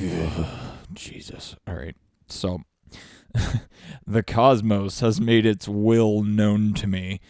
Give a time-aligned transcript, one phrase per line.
[0.94, 1.56] Jesus.
[1.66, 1.96] All right.
[2.28, 2.60] So
[4.06, 7.20] the cosmos has made its will known to me.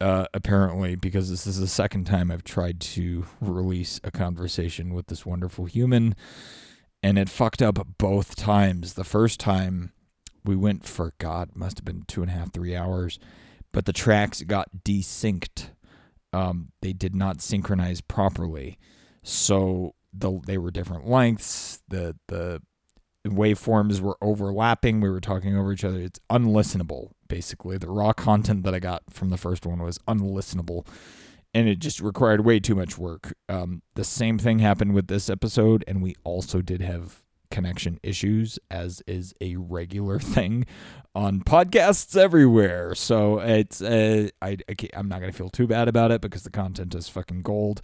[0.00, 5.08] Uh, apparently, because this is the second time I've tried to release a conversation with
[5.08, 6.16] this wonderful human,
[7.02, 8.94] and it fucked up both times.
[8.94, 9.92] The first time
[10.42, 13.18] we went for God must have been two and a half, three hours,
[13.72, 15.68] but the tracks got desynced.
[16.32, 18.78] Um, they did not synchronize properly,
[19.22, 21.80] so the they were different lengths.
[21.88, 22.62] The the
[23.26, 25.00] waveforms were overlapping.
[25.00, 26.00] We were talking over each other.
[26.00, 27.78] It's unlistenable, basically.
[27.78, 30.86] The raw content that I got from the first one was unlistenable,
[31.54, 33.34] and it just required way too much work.
[33.48, 38.58] Um, the same thing happened with this episode, and we also did have connection issues,
[38.70, 40.64] as is a regular thing
[41.14, 42.94] on podcasts everywhere.
[42.94, 46.50] So it's uh, I, I I'm not gonna feel too bad about it because the
[46.50, 47.82] content is fucking gold.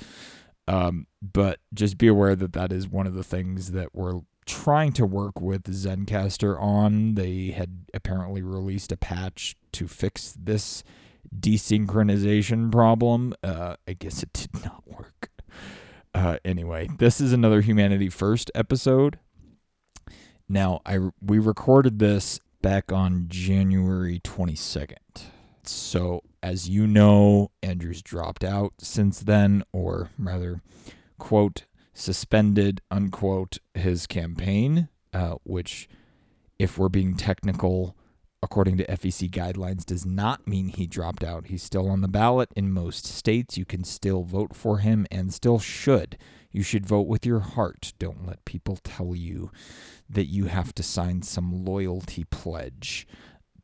[0.68, 4.92] Um, but just be aware that that is one of the things that we're trying
[4.92, 7.14] to work with Zencastr on.
[7.14, 10.82] They had apparently released a patch to fix this
[11.38, 13.34] desynchronization problem.
[13.42, 15.30] Uh, I guess it did not work.
[16.14, 19.18] Uh, anyway, this is another Humanity First episode.
[20.48, 24.96] Now, I we recorded this back on January 22nd.
[25.64, 30.62] So, as you know, Andrew's dropped out since then, or rather,
[31.18, 35.88] quote, suspended, unquote, his campaign, uh, which,
[36.56, 37.96] if we're being technical,
[38.44, 41.48] according to FEC guidelines, does not mean he dropped out.
[41.48, 43.58] He's still on the ballot in most states.
[43.58, 46.16] You can still vote for him and still should.
[46.52, 47.92] You should vote with your heart.
[47.98, 49.50] Don't let people tell you
[50.08, 53.04] that you have to sign some loyalty pledge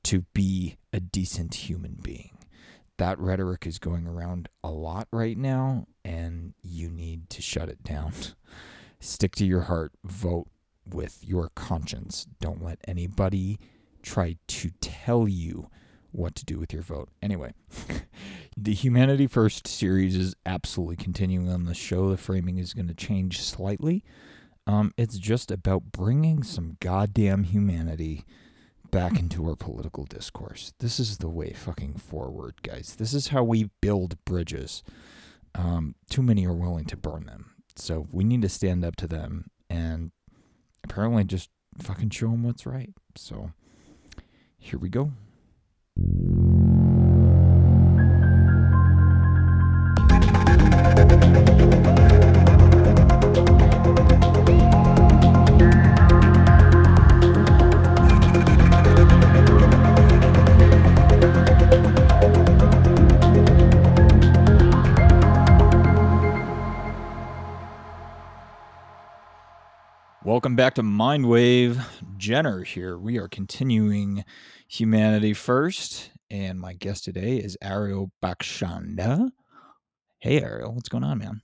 [0.02, 2.31] to be a decent human being.
[2.98, 7.82] That rhetoric is going around a lot right now, and you need to shut it
[7.82, 8.12] down.
[9.00, 10.48] Stick to your heart, vote
[10.88, 12.26] with your conscience.
[12.40, 13.58] Don't let anybody
[14.02, 15.68] try to tell you
[16.12, 17.08] what to do with your vote.
[17.22, 17.54] Anyway,
[18.56, 22.10] the Humanity First series is absolutely continuing on the show.
[22.10, 24.04] The framing is going to change slightly.
[24.66, 28.24] Um, it's just about bringing some goddamn humanity
[28.92, 30.72] back into our political discourse.
[30.78, 32.94] This is the way fucking forward, guys.
[32.96, 34.84] This is how we build bridges.
[35.56, 37.54] Um, too many are willing to burn them.
[37.74, 40.12] So we need to stand up to them and
[40.84, 41.48] apparently just
[41.80, 42.92] fucking show them what's right.
[43.16, 43.52] So
[44.58, 45.12] here we go.
[70.52, 71.82] Welcome back to Mindwave.
[72.18, 72.98] Jenner here.
[72.98, 74.22] We are continuing
[74.68, 79.30] Humanity First, and my guest today is Ariel Bakshanda.
[80.18, 81.40] Hey, Ariel, what's going on, man?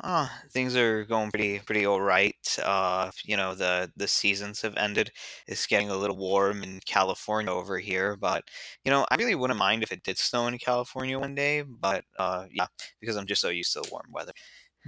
[0.00, 2.36] Uh, things are going pretty pretty all right.
[2.62, 5.10] Uh, you know, the the seasons have ended.
[5.48, 8.44] It's getting a little warm in California over here, but
[8.84, 11.62] you know, I really wouldn't mind if it did snow in California one day.
[11.62, 12.66] But uh, yeah,
[13.00, 14.32] because I'm just so used to the warm weather.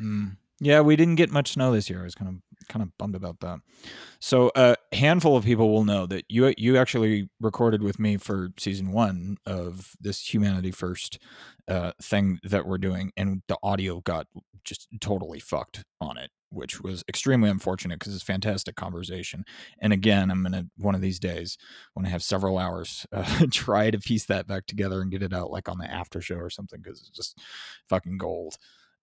[0.00, 0.36] Mm.
[0.60, 2.00] Yeah, we didn't get much snow this year.
[2.00, 3.60] I was kind of kind of bummed about that.
[4.20, 8.16] So a uh, handful of people will know that you you actually recorded with me
[8.16, 11.18] for season one of this Humanity First
[11.68, 14.26] uh, thing that we're doing, and the audio got
[14.64, 19.44] just totally fucked on it, which was extremely unfortunate because it's fantastic conversation.
[19.80, 21.56] And again, I'm gonna one of these days
[21.94, 25.32] when I have several hours uh, try to piece that back together and get it
[25.32, 27.38] out like on the after show or something because it's just
[27.88, 28.56] fucking gold.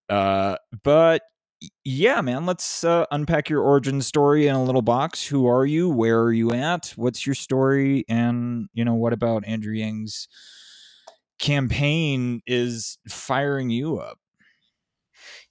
[0.08, 1.22] Uh, but
[1.84, 5.26] yeah, man, let's uh, unpack your origin story in a little box.
[5.26, 5.88] Who are you?
[5.88, 6.92] Where are you at?
[6.96, 8.04] What's your story?
[8.08, 10.28] And, you know, what about Andrew Yang's
[11.38, 14.18] campaign is firing you up?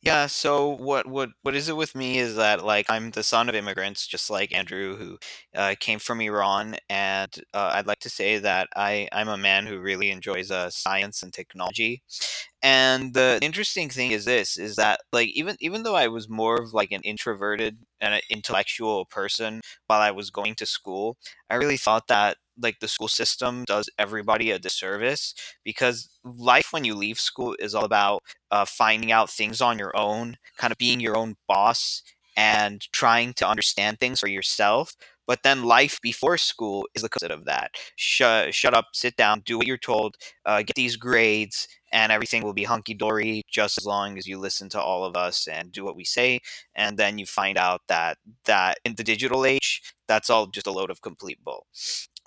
[0.06, 3.50] Yeah, so what what what is it with me is that like I'm the son
[3.50, 5.18] of immigrants, just like Andrew, who
[5.56, 9.66] uh, came from Iran, and uh, I'd like to say that I I'm a man
[9.66, 12.04] who really enjoys uh, science and technology.
[12.64, 16.62] And the interesting thing is this: is that like even even though I was more
[16.62, 21.18] of like an introverted and an intellectual person while I was going to school,
[21.50, 26.84] I really thought that like the school system does everybody a disservice because life when
[26.84, 28.22] you leave school is all about
[28.52, 32.02] uh, finding out things on your own, kind of being your own boss
[32.38, 34.96] and trying to understand things for yourself.
[35.28, 37.72] But then life before school is the opposite of that.
[37.96, 40.16] Shut, shut up, sit down, do what you're told,
[40.46, 44.38] uh, get these grades, and everything will be hunky dory just as long as you
[44.38, 46.40] listen to all of us and do what we say.
[46.76, 50.72] And then you find out that that in the digital age, that's all just a
[50.72, 51.66] load of complete bull.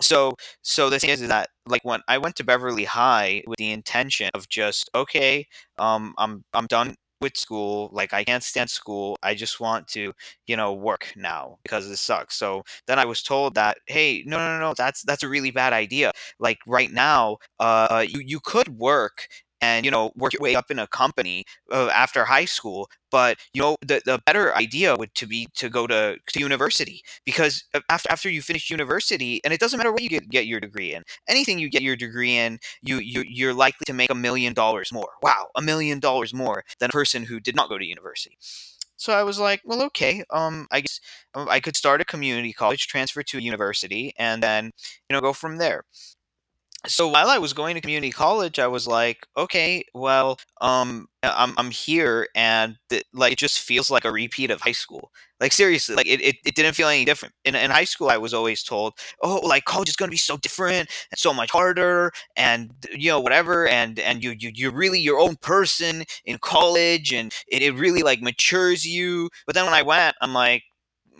[0.00, 3.58] So so the thing is, is that like when I went to Beverly High with
[3.58, 5.46] the intention of just okay,
[5.78, 7.90] um, I'm I'm done with school.
[7.92, 9.18] Like I can't stand school.
[9.24, 10.12] I just want to,
[10.46, 12.36] you know, work now because this sucks.
[12.36, 15.50] So then I was told that, hey, no, no, no, no, that's that's a really
[15.50, 16.12] bad idea.
[16.38, 19.26] Like right now, uh, you you could work
[19.60, 23.38] and you know work your way up in a company uh, after high school but
[23.52, 27.64] you know the, the better idea would to be to go to, to university because
[27.88, 30.94] after, after you finish university and it doesn't matter what you get, get your degree
[30.94, 34.52] in anything you get your degree in you, you you're likely to make a million
[34.52, 37.86] dollars more wow a million dollars more than a person who did not go to
[37.86, 38.36] university
[39.00, 40.24] so I was like, well, okay.
[40.30, 41.00] Um, I guess
[41.34, 44.72] um, I could start a community college, transfer to a university, and then
[45.08, 45.84] you know go from there
[46.86, 51.52] so while I was going to community college, I was like, okay, well, um, I'm
[51.58, 55.10] I'm here, and th- like it just feels like a repeat of high school.
[55.40, 57.34] Like seriously, like it, it, it didn't feel any different.
[57.44, 60.16] In in high school, I was always told, oh, like college is going to be
[60.18, 64.72] so different and so much harder, and you know whatever, and and you you you're
[64.72, 69.30] really your own person in college, and it, it really like matures you.
[69.46, 70.62] But then when I went, I'm like,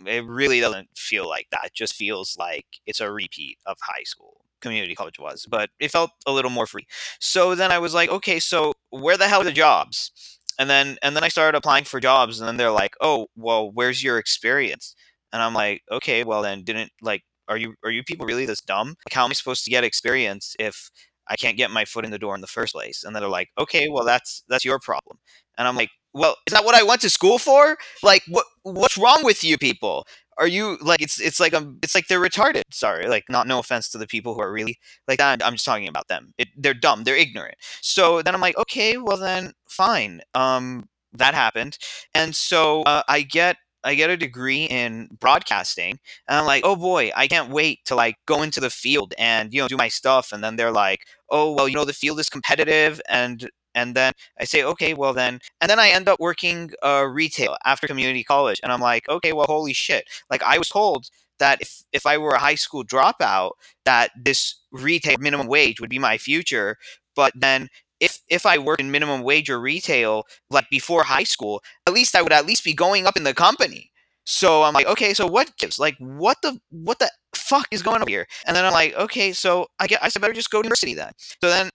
[0.05, 1.65] it really doesn't feel like that.
[1.65, 5.91] It just feels like it's a repeat of high school community college was, but it
[5.91, 6.87] felt a little more free.
[7.19, 10.11] So then I was like, okay, so where the hell are the jobs?
[10.59, 13.71] And then and then I started applying for jobs, and then they're like, oh, well,
[13.71, 14.95] where's your experience?
[15.31, 18.61] And I'm like, okay, well then didn't like, are you are you people really this
[18.61, 18.89] dumb?
[18.89, 20.89] Like, how am I supposed to get experience if
[21.29, 23.03] I can't get my foot in the door in the first place?
[23.03, 25.19] And then they're like, okay, well that's that's your problem.
[25.57, 27.77] And I'm like, well, is that what I went to school for?
[28.03, 30.05] Like, what what's wrong with you people?
[30.39, 33.59] Are you like it's it's like um it's like they're retarded sorry like not no
[33.59, 34.77] offense to the people who are really
[35.07, 36.33] like that i'm just talking about them.
[36.37, 37.55] It, they're dumb they're ignorant.
[37.81, 41.77] So then i'm like okay well then fine um that happened.
[42.13, 46.75] And so uh, i get I get a degree in broadcasting, and I'm like, oh
[46.75, 49.87] boy, I can't wait to like go into the field and you know do my
[49.87, 50.31] stuff.
[50.33, 53.49] And then they're like, oh well, you know the field is competitive, and
[53.79, 57.57] and then I say, okay, well then, and then I end up working uh, retail
[57.65, 60.03] after community college, and I'm like, okay, well, holy shit!
[60.29, 61.09] Like I was told
[61.39, 63.51] that if if I were a high school dropout,
[63.85, 66.77] that this retail minimum wage would be my future,
[67.15, 71.61] but then if if I worked in minimum wage or retail like before high school,
[71.87, 73.91] at least I would at least be going up in the company.
[74.25, 75.79] So I'm like, okay, so what gives?
[75.79, 78.27] Like, what the what the fuck is going on here?
[78.45, 81.11] And then I'm like, okay, so I get I better just go to university then.
[81.41, 81.69] So then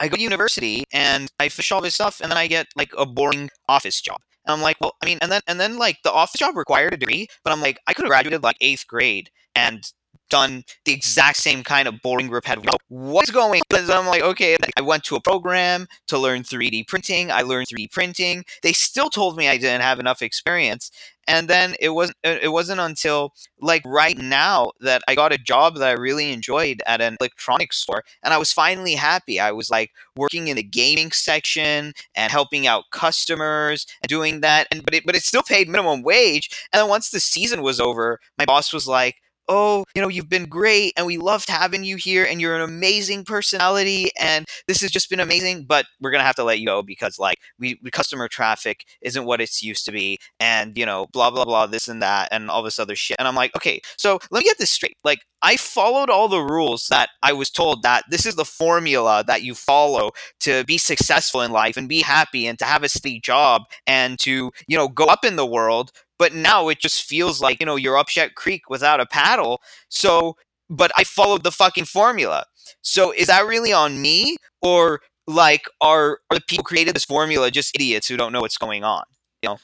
[0.00, 2.92] I go to university and I fish all this stuff, and then I get like
[2.96, 4.18] a boring office job.
[4.46, 6.94] And I'm like, well, I mean, and then and then like the office job required
[6.94, 9.84] a degree, but I'm like, I could have graduated like eighth grade and
[10.30, 12.74] done the exact same kind of boring repetitive.
[12.88, 13.62] What's going?
[13.68, 17.30] Because I'm like, okay, I went to a program to learn 3D printing.
[17.30, 18.44] I learned 3D printing.
[18.62, 20.90] They still told me I didn't have enough experience,
[21.26, 25.38] and then it wasn't uh, it wasn't until like right now that I got a
[25.38, 29.40] job that I really enjoyed at an electronics store and I was finally happy.
[29.40, 34.68] I was like working in the gaming section and helping out customers and doing that
[34.70, 37.80] and but it but it still paid minimum wage and then once the season was
[37.80, 39.16] over my boss was like
[39.48, 42.62] oh, you know, you've been great and we loved having you here and you're an
[42.62, 46.58] amazing personality and this has just been amazing, but we're going to have to let
[46.58, 50.76] you go because like we, we, customer traffic isn't what it's used to be and,
[50.78, 53.16] you know, blah, blah, blah, this and that and all this other shit.
[53.18, 54.96] And I'm like, okay, so let me get this straight.
[55.04, 59.22] Like I followed all the rules that I was told that this is the formula
[59.26, 62.88] that you follow to be successful in life and be happy and to have a
[62.88, 67.02] steady job and to, you know, go up in the world but now it just
[67.02, 69.60] feels like you know you're up Shit Creek without a paddle.
[69.88, 70.36] So,
[70.70, 72.46] but I followed the fucking formula.
[72.82, 77.50] So is that really on me, or like are, are the people created this formula
[77.50, 79.04] just idiots who don't know what's going on?
[79.42, 79.58] You know.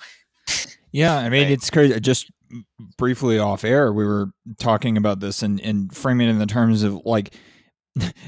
[0.92, 1.52] Yeah, I mean right.
[1.52, 2.00] it's crazy.
[2.00, 2.32] Just
[2.98, 6.82] briefly off air, we were talking about this and and framing it in the terms
[6.82, 7.34] of like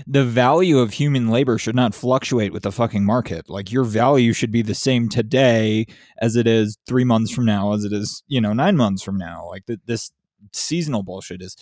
[0.06, 3.48] the value of human labor should not fluctuate with the fucking market.
[3.48, 5.86] Like your value should be the same today
[6.20, 9.16] as it is three months from now, as it is, you know, nine months from
[9.16, 9.46] now.
[9.48, 10.10] Like th- this
[10.52, 11.56] seasonal bullshit is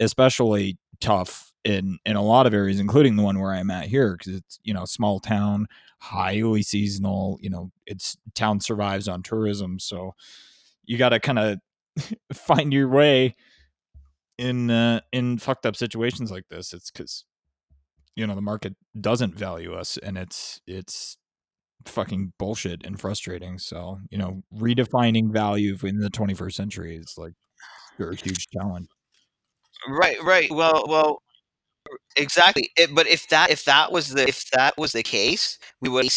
[0.00, 4.16] especially tough in in a lot of areas, including the one where I'm at here,
[4.16, 5.66] because it's you know small town,
[5.98, 7.38] highly seasonal.
[7.40, 10.14] You know, its town survives on tourism, so
[10.84, 11.58] you got to kind of
[12.32, 13.34] find your way
[14.38, 16.72] in uh, in fucked up situations like this.
[16.72, 17.24] It's because
[18.16, 21.16] you know the market doesn't value us and it's it's
[21.84, 27.34] fucking bullshit and frustrating so you know redefining value in the 21st century is like
[28.00, 28.88] a huge challenge
[29.88, 31.22] right right well well
[32.16, 32.70] exactly.
[32.76, 36.08] It, but if that if that was the if that was the case, we would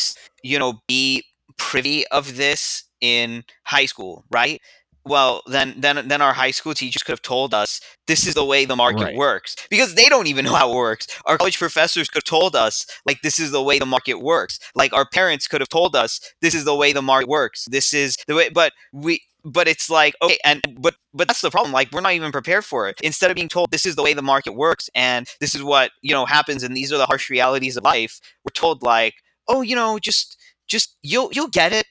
[0.43, 1.23] you know be
[1.57, 4.61] privy of this in high school, right?
[5.05, 8.45] Well, then then then our high school teachers could have told us this is the
[8.45, 9.15] way the market Right.
[9.15, 11.07] works because they don't even know how it works.
[11.25, 14.59] Our college professors could have told us like this is the way the market works.
[14.75, 17.65] Like our parents could have told us this is the way the market works.
[17.71, 21.49] This is the way but we but it's like okay and but but that's the
[21.49, 24.03] problem like we're not even prepared for it instead of being told this is the
[24.03, 27.05] way the market works and this is what you know happens and these are the
[27.05, 29.13] harsh realities of life we're told like
[29.47, 30.37] oh you know just
[30.67, 31.85] just you'll you'll get it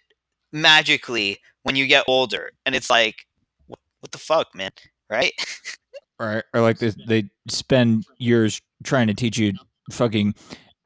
[0.52, 1.38] magically
[1.68, 3.26] when you get older and it's like
[3.66, 3.78] what,
[4.10, 4.70] the fuck man
[5.08, 5.32] right
[6.20, 6.42] Right.
[6.52, 9.52] Or like they, they spend years trying to teach you
[9.92, 10.34] fucking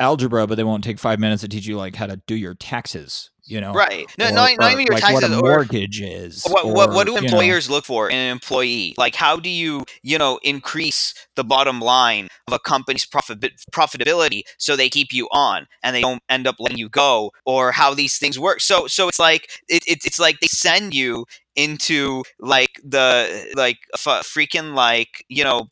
[0.02, 2.54] algebra, but they won't take five minutes to teach you like how to do your
[2.54, 3.30] taxes.
[3.44, 5.42] You know, right no Or- not, not or, even your like taxes what a or
[5.42, 6.44] mortgage is.
[6.44, 9.36] what, what, what do or, you know, employers look for in an employee like how
[9.36, 13.40] do you you know increase the bottom line of a company's profit
[13.72, 17.72] profitability so they keep you on and they don't end up letting you go or
[17.72, 21.26] how these things work so so it's like it, it, it's like they send you
[21.56, 25.66] into like the like f- freaking like you know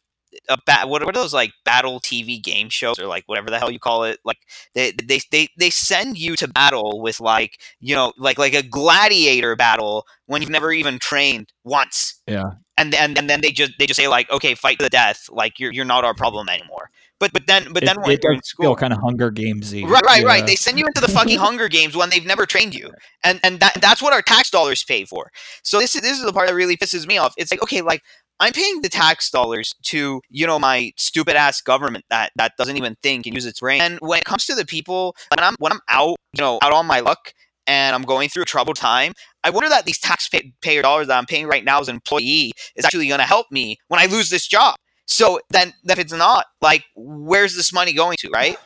[0.49, 3.71] a bat what are those like battle TV game shows or like whatever the hell
[3.71, 4.39] you call it like
[4.75, 8.63] they they they, they send you to battle with like you know like like a
[8.63, 12.53] gladiator battle when you've never even trained once Yeah.
[12.79, 15.27] and and, and then they just they just say like okay fight to the death
[15.31, 18.21] like you're you're not our problem anymore but but then but it, then when it
[18.25, 19.87] you're in school kind of Hunger Gamesy.
[19.87, 20.47] Right, right, right.
[20.47, 22.91] They send you into the fucking Hunger Games when they've never trained you,
[23.23, 25.31] and and that that's what our tax dollars pay for.
[25.63, 27.35] So this is this is the part that really pisses me off.
[27.37, 28.03] It's like okay, like
[28.41, 32.77] I'm paying the tax dollars to you know my stupid ass government that that doesn't
[32.77, 33.81] even think and use its brain.
[33.81, 36.73] And when it comes to the people, when I'm when I'm out, you know, out
[36.73, 37.33] on my luck.
[37.67, 39.13] And I'm going through a troubled time.
[39.45, 42.85] I wonder that these taxpayer dollars that I'm paying right now as an employee is
[42.85, 44.75] actually going to help me when I lose this job.
[45.07, 48.57] So then, if it's not, like, where's this money going to, right?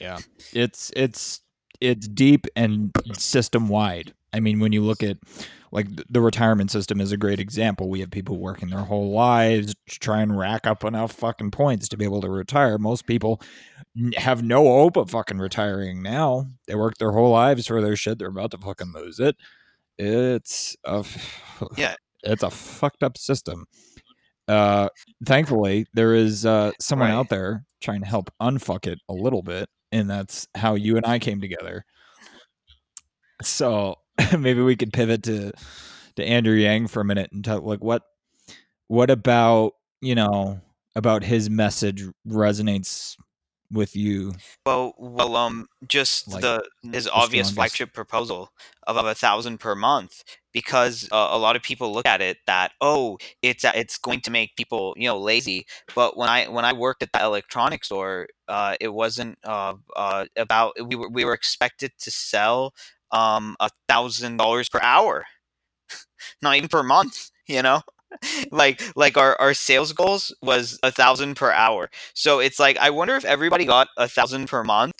[0.00, 0.18] Yeah,
[0.52, 1.42] it's it's
[1.80, 4.14] it's deep and system wide.
[4.32, 5.18] I mean, when you look at
[5.74, 7.90] like the retirement system is a great example.
[7.90, 11.88] We have people working their whole lives to try and rack up enough fucking points
[11.88, 12.78] to be able to retire.
[12.78, 13.42] Most people
[14.16, 16.46] have no hope of fucking retiring now.
[16.68, 18.18] They work their whole lives for their shit.
[18.18, 19.36] They're about to fucking lose it.
[19.98, 21.04] It's a
[21.76, 21.96] Yeah.
[22.22, 23.66] it's a fucked up system.
[24.46, 24.90] Uh,
[25.26, 27.14] thankfully, there is uh someone Right.
[27.16, 31.04] out there trying to help unfuck it a little bit, and that's how you and
[31.04, 31.84] I came together.
[33.42, 33.96] So
[34.38, 35.52] maybe we could pivot to
[36.16, 38.02] to Andrew Yang for a minute and talk like what
[38.88, 40.60] what about you know
[40.94, 43.16] about his message resonates
[43.72, 44.32] with you
[44.66, 47.54] Well, well, um, just Like, the his obvious strongest.
[47.54, 48.50] flagship proposal
[48.86, 52.38] of, of a thousand per month, because uh, a lot of people look at it
[52.46, 55.66] that oh, it's uh, it's going to make people you know lazy.
[55.94, 60.26] But when I when I worked at the electronics store, uh, it wasn't uh, uh,
[60.36, 62.74] about we were we were expected to sell
[63.12, 65.24] um a thousand dollars per hour,
[66.42, 67.30] not even per month.
[67.46, 67.82] You know.
[68.52, 72.88] like like our, our sales goals was a thousand per hour so it's like I
[72.90, 74.92] wonder if everybody got a thousand per month,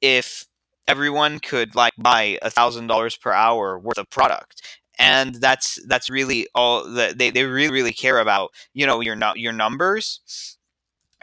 [0.00, 0.46] if
[0.88, 4.62] everyone could like buy a thousand dollars per hour worth of product.
[4.98, 8.50] And that's that's really all that they, they really really care about.
[8.74, 10.20] You know your nu- your numbers.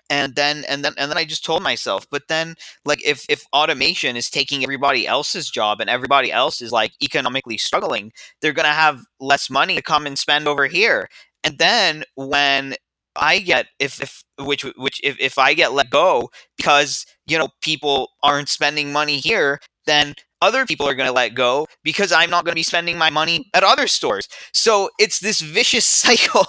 [0.10, 3.44] And then and then and then I just told myself, but then like if if
[3.54, 8.12] automation is taking everybody else's job and everybody else is like economically struggling,
[8.42, 11.10] they're gonna have less money to come and spend over here.
[11.44, 12.75] And then when
[13.16, 17.50] I get if if which which if, if I get let go because you know
[17.62, 22.30] people aren't spending money here, then other people are going to let go because I'm
[22.30, 24.28] not going to be spending my money at other stores.
[24.54, 26.46] So it's this vicious cycle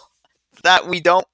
[0.62, 1.26] that we don't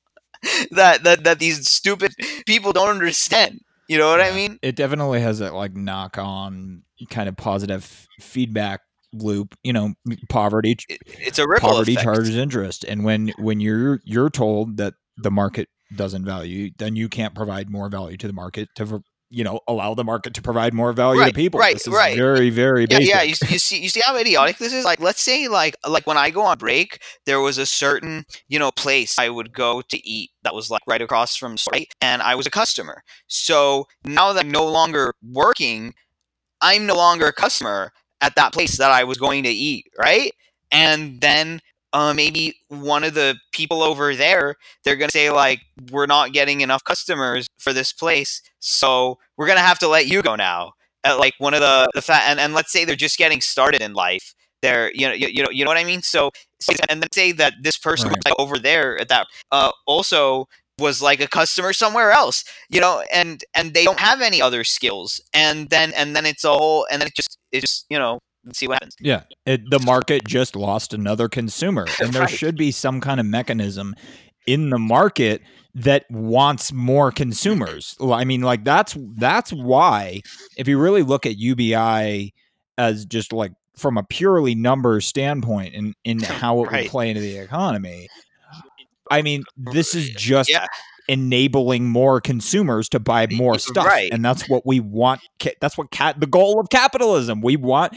[0.72, 2.12] that that that these stupid
[2.46, 3.60] people don't understand.
[3.88, 4.58] You know what I mean?
[4.62, 8.80] it definitely has that like knock on kind of positive feedback
[9.12, 9.94] loop you know
[10.28, 12.04] poverty it's a ripple poverty effect.
[12.04, 17.08] charges interest and when when you're you're told that the market doesn't value then you
[17.08, 20.74] can't provide more value to the market to you know allow the market to provide
[20.74, 22.14] more value Right, to people right, this is right.
[22.14, 23.22] very very Yeah, basic yeah.
[23.22, 24.84] You, you see, you see how idiotic this is.
[24.84, 28.58] Like, let's say, like, like when I go on break, there was a certain, you
[28.58, 31.92] know, place I would go to eat that was like right across from right?
[32.00, 33.02] and I was a customer.
[33.26, 35.94] So now that I'm no longer working,
[36.60, 40.32] I'm no longer a customer at that place that I was going to eat, right?
[40.70, 41.60] And then
[41.96, 45.60] uh, maybe one of the people over there, they're gonna say like,
[45.90, 50.22] we're not getting enough customers for this place, so we're gonna have to let you
[50.22, 50.72] go now
[51.04, 53.82] at like one of the the fa- and, and let's say they're just getting started
[53.82, 56.72] in life they're you know you, you know you know what i mean so, so
[56.88, 58.16] and then say that this person Right.
[58.16, 60.46] was like over there at that uh also
[60.78, 64.64] was like a customer somewhere else you know and and they don't have any other
[64.64, 67.98] skills and then and then it's a whole and then it just it just you
[67.98, 72.26] know let's see what happens Yeah, it, the market just lost another consumer, and there
[72.26, 72.28] Right.
[72.28, 73.94] should be some kind of mechanism
[74.46, 75.42] in the market
[75.74, 77.96] that wants more consumers.
[78.00, 80.22] I mean, like that's that's why
[80.56, 82.32] if you really look at UBI
[82.78, 86.72] as just like from a purely number standpoint in in how it Right.
[86.72, 88.10] would play into the economy.
[89.10, 90.66] I mean, this is just yeah
[91.08, 94.12] enabling more consumers to buy more stuff Right.
[94.12, 95.20] and that's what we want
[95.60, 97.40] that's what cat the goal of capitalism.
[97.40, 97.94] We want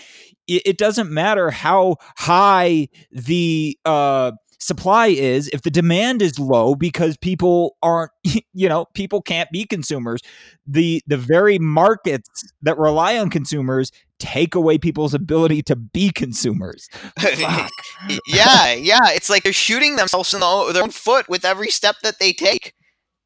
[0.48, 6.76] it, it doesn't matter how high the uh supply is if the demand is low
[6.76, 8.12] because people aren't
[8.54, 10.20] you know people can't be consumers
[10.68, 12.28] the the very markets
[12.62, 16.90] that rely on consumers take away people's ability to be consumers.
[18.28, 21.96] Yeah yeah it's like they're shooting themselves in the, their own foot with every step
[22.04, 22.74] that they take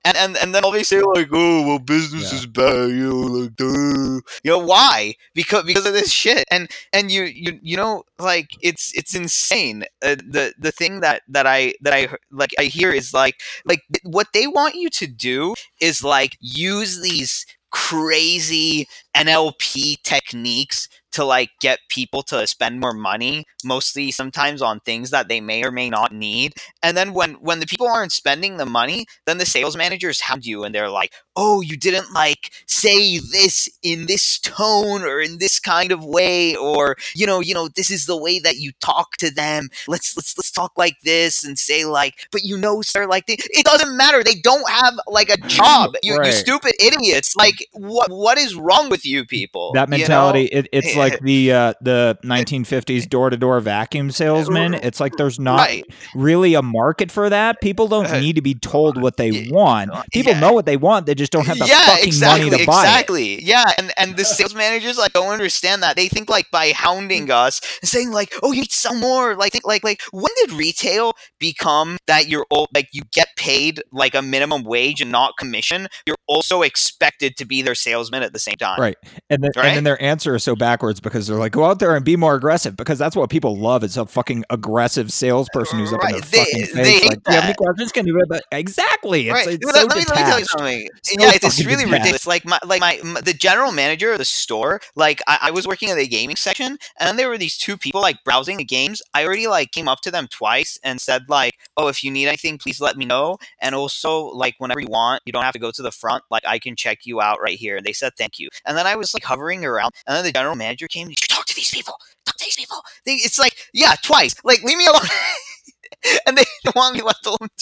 [0.05, 2.39] and and, and then all they say like oh well business Yeah.
[2.39, 4.19] is bad you know like duh.
[4.43, 8.49] you know why because because of this shit and and you you you know like
[8.61, 12.91] it's it's insane uh, the the thing that that i that i like i hear
[12.91, 19.95] is like like what they want you to do is like use these crazy nlp
[20.03, 25.41] techniques to like get people to spend more money mostly sometimes on things that they
[25.41, 26.53] may or may not need.
[26.81, 30.45] And then when when the people aren't spending the money then the sales managers hound
[30.45, 35.37] you and they're like oh you didn't like say this in this tone or in
[35.37, 38.71] this kind of way or you know you know this is the way that you
[38.81, 39.69] talk to them.
[39.87, 43.37] Let's let's let's talk like this and say like but you know sir like they,
[43.39, 44.23] it doesn't matter.
[44.23, 45.95] They don't have like a job.
[46.03, 46.27] You, Right.
[46.27, 47.35] you stupid idiots.
[47.35, 49.71] Like what what is wrong with you people?
[49.73, 49.97] That you know?
[49.97, 55.59] mentality it, it's like the uh the 1950s door-to-door vacuum salesman it's like there's not
[55.59, 59.47] right really a market for that people don't Uh, need to be told what they
[59.49, 60.39] want people yeah.
[60.39, 62.83] know what they want they just don't have the yeah, fucking exactly, money to buy
[62.83, 63.43] it exactly.
[63.43, 65.95] Yeah, and and the sales managers like don't understand that.
[65.95, 69.51] They think like by hounding us and saying like, "Oh, you need some more." Like,
[69.53, 74.15] think, like, like when did retail become that you're old, like you get paid like
[74.15, 75.87] a minimum wage and not commission?
[76.05, 78.79] You're also expected to be their salesman at the same time.
[78.79, 78.97] Right.
[79.29, 81.95] and then, and then their answer is so backwards because they're like go out there
[81.95, 85.93] and be more aggressive because that's what people love is a fucking aggressive salesperson who's
[85.93, 88.23] up in their they- fucking they face like do you have any questions can you
[88.27, 89.47] But- exactly it's, right.
[89.55, 90.89] it's let, so let me, let me tell you something.
[91.03, 91.91] So yeah, it's, it's really detached.
[91.91, 92.27] ridiculous.
[92.27, 94.79] Like my like my m- the general manager of the store.
[94.95, 97.77] Like I, I was working in the gaming section, and then there were these two
[97.77, 99.01] people like browsing the games.
[99.13, 102.27] I already like came up to them twice and said like, "Oh, if you need
[102.27, 105.59] anything, please let me know." And also like whenever you want, you don't have to
[105.59, 106.23] go to the front.
[106.31, 107.77] Like I can check you out right here.
[107.77, 108.49] And they said thank you.
[108.65, 111.09] And then I was like hovering around, and then the general manager came.
[111.09, 111.95] You talk to these people.
[112.25, 112.77] Talk to these people.
[113.05, 114.35] They, it's like yeah, twice.
[114.43, 115.01] Like leave me alone.
[116.27, 117.49] and they don't want me left alone.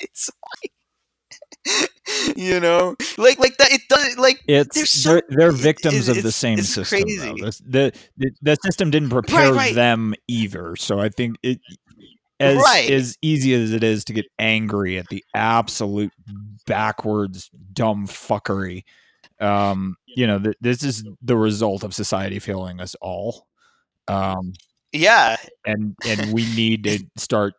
[0.00, 0.30] It's
[0.62, 0.72] like,
[2.36, 3.70] you know, like like that.
[3.72, 7.02] It does like It's There's so- they're, they're it- victims of the same it's system.
[7.02, 7.32] crazy.
[7.66, 9.74] The, the, the system didn't prepare right.
[9.74, 10.74] them either.
[10.76, 11.60] So I think it
[12.40, 12.90] as Right.
[12.90, 16.12] as easy as it is to get angry at the absolute
[16.66, 18.82] backwards dumb fuckery.
[19.42, 23.46] Um, you know, th- this is the result of society failing us all.
[24.08, 24.58] Um,
[24.92, 27.54] yeah, and and we need to start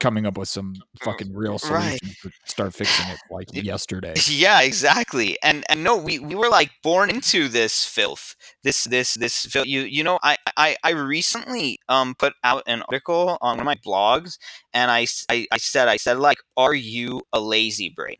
[0.00, 2.00] coming up with some fucking real Right.
[2.00, 4.24] solutions to start fixing it like yesterday.
[4.28, 5.38] yeah, exactly.
[5.42, 8.36] And and no, we, we were like born into this filth.
[8.62, 9.66] This this this filth.
[9.66, 13.64] You you know, I I I recently um put out an article on one of
[13.66, 14.38] my blogs,
[14.72, 18.18] and I, I I said I said like, are you a lazy brain?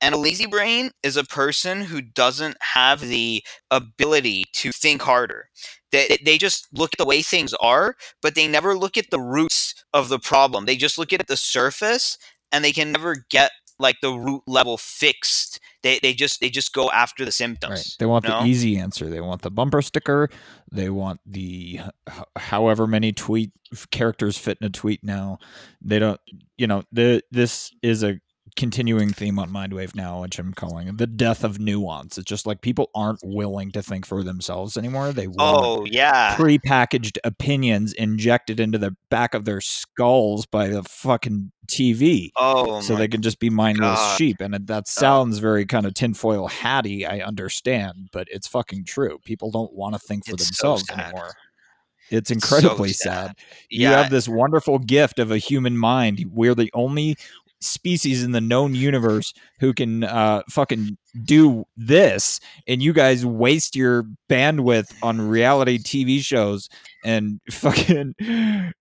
[0.00, 5.48] And a lazy brain is a person who doesn't have the ability to think harder.
[5.90, 9.20] They, they just look at the way things are, but they never look at the
[9.20, 10.66] roots of the problem.
[10.66, 12.18] They just look at the surface
[12.52, 15.60] and they can never get like the root level fixed.
[15.82, 17.70] They, they just they just go after the symptoms.
[17.70, 17.96] Right.
[17.98, 18.40] They want no?
[18.40, 19.08] the easy answer.
[19.08, 20.28] They want the bumper sticker.
[20.70, 23.52] They want the h- however many tweet
[23.90, 25.38] characters fit in a tweet now.
[25.80, 26.20] They don't.
[26.56, 28.20] You know, the this is a
[28.56, 32.18] continuing theme on Mindwave now, which I'm calling the death of nuance.
[32.18, 35.12] It's just like people aren't willing to think for themselves anymore.
[35.12, 36.36] They want Oh yeah.
[36.36, 42.96] prepackaged opinions injected into the back of their skulls by the fucking TV Oh so
[42.96, 44.16] they can just be mindless God.
[44.18, 44.40] sheep.
[44.40, 49.18] And that sounds very kind of tinfoil hatty, I understand, but it's fucking true.
[49.24, 50.98] People don't want to think for It's themselves sad.
[51.00, 51.32] anymore.
[52.10, 53.26] It's so incredibly sad.
[53.26, 53.36] sad.
[53.68, 56.24] You have this wonderful gift of a human mind.
[56.32, 57.16] We're the only
[57.60, 63.74] species in the known universe who can uh, fucking do this, and you guys waste
[63.76, 66.68] your bandwidth on reality TV shows
[67.04, 68.72] and fucking s-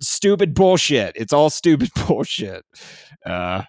[0.00, 1.12] stupid bullshit.
[1.16, 2.64] It's all stupid bullshit.
[3.24, 3.62] Uh,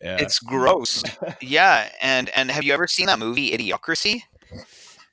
[0.00, 0.16] Yeah.
[0.20, 1.02] It's gross.
[1.42, 4.22] yeah, and and have you ever seen that movie Idiocracy?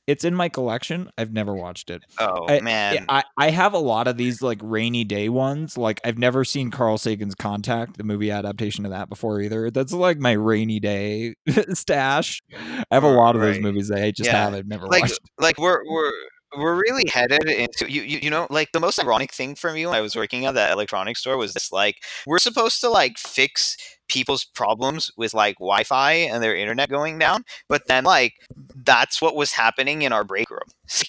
[0.10, 1.12] It's in my collection.
[1.20, 2.02] I've never watched it.
[2.18, 5.78] Oh I, man, I I have a lot of these like rainy day ones.
[5.78, 9.70] Like I've never seen Carl Sagan's Contact, the movie adaptation of that before either.
[9.70, 11.36] That's like my rainy day
[11.74, 12.42] stash.
[12.90, 14.46] I have a lot of those movies that I just Yeah.
[14.46, 14.56] have.
[14.56, 15.20] I've never like watched.
[15.40, 16.12] like we're we're
[16.58, 19.86] we're really headed into you, you you know like the most ironic thing for me
[19.86, 23.18] when I was working at that electronics store was this like we're supposed to like
[23.18, 28.34] fix people's problems with like Wi-Fi and their internet going down, but then like
[28.76, 30.60] that's what was happening in our break room.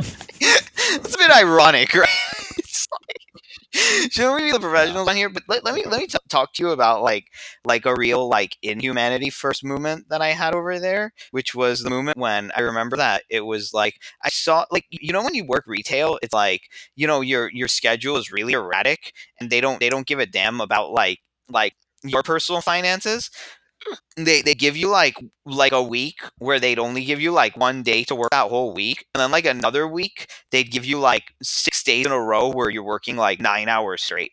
[0.96, 2.08] It's a bit ironic, right?
[2.58, 3.23] It's like,
[3.74, 5.28] shouldn't we be the professionals on here?
[5.28, 7.26] But let, let me let me t- talk to you about like
[7.64, 11.90] like a real like inhumanity first movement that I had over there, which was the
[11.90, 15.44] movement when I remember that it was like I saw like you know when you
[15.44, 16.62] work retail, it's like
[16.94, 20.26] you know your your schedule is really erratic and they don't they don't give a
[20.26, 23.30] damn about like like your personal finances.
[24.16, 27.82] They they give you like like a week where they'd only give you like one
[27.82, 31.34] day to work that whole week, and then like another week they'd give you like
[31.42, 34.32] six days in a row where you're working like nine hours straight.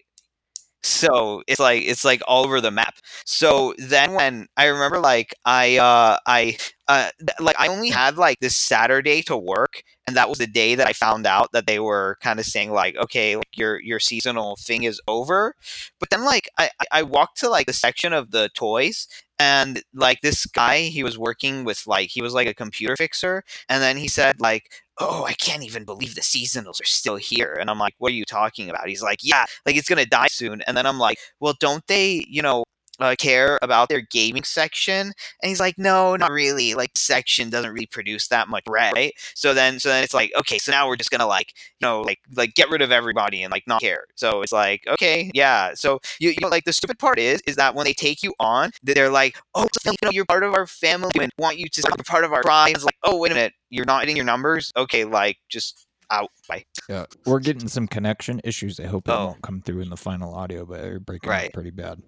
[0.83, 2.95] So it's like it's like all over the map.
[3.25, 7.09] So then when I remember like I uh I uh
[7.39, 10.87] like I only had like this Saturday to work and that was the day that
[10.87, 14.55] I found out that they were kind of saying like okay like your your seasonal
[14.57, 15.53] thing is over.
[15.99, 19.07] But then like I I walked to like the section of the toys
[19.41, 23.43] and like this guy he was working with like he was like a computer fixer
[23.69, 27.57] and then he said like oh, I can't even believe the seasonals are still here.
[27.59, 28.87] And I'm like, what are you talking about?
[28.87, 30.61] He's like, yeah, like it's gonna die soon.
[30.67, 32.63] And then I'm like, well, don't they, you know,
[33.01, 35.07] uh, care about their gaming section?
[35.07, 36.73] And he's like, no, not really.
[36.73, 39.13] Like section doesn't really produce that much bread, right?
[39.35, 42.01] So then, so then it's like, okay, so now we're just gonna like, you know,
[42.01, 44.05] like like get rid of everybody and like not care.
[44.15, 45.73] So it's like, okay, yeah.
[45.73, 48.33] So you, you know, like the stupid part is, is that when they take you
[48.39, 51.81] on, they're like, oh, you know, you're part of our family and want you to
[51.97, 52.75] be part of our tribe.
[52.75, 54.71] It's like, oh, wait a minute, you're not hitting your numbers.
[54.77, 56.29] Okay, like just out.
[56.49, 56.65] Bye.
[56.89, 58.79] Yeah, we're getting some connection issues.
[58.79, 59.27] I hope it Oh.
[59.27, 61.45] won't come through in the final audio, but they're breaking Right.
[61.47, 62.01] up pretty bad.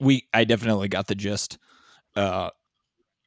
[0.00, 1.58] We, I definitely got the gist.
[2.14, 2.50] Uh,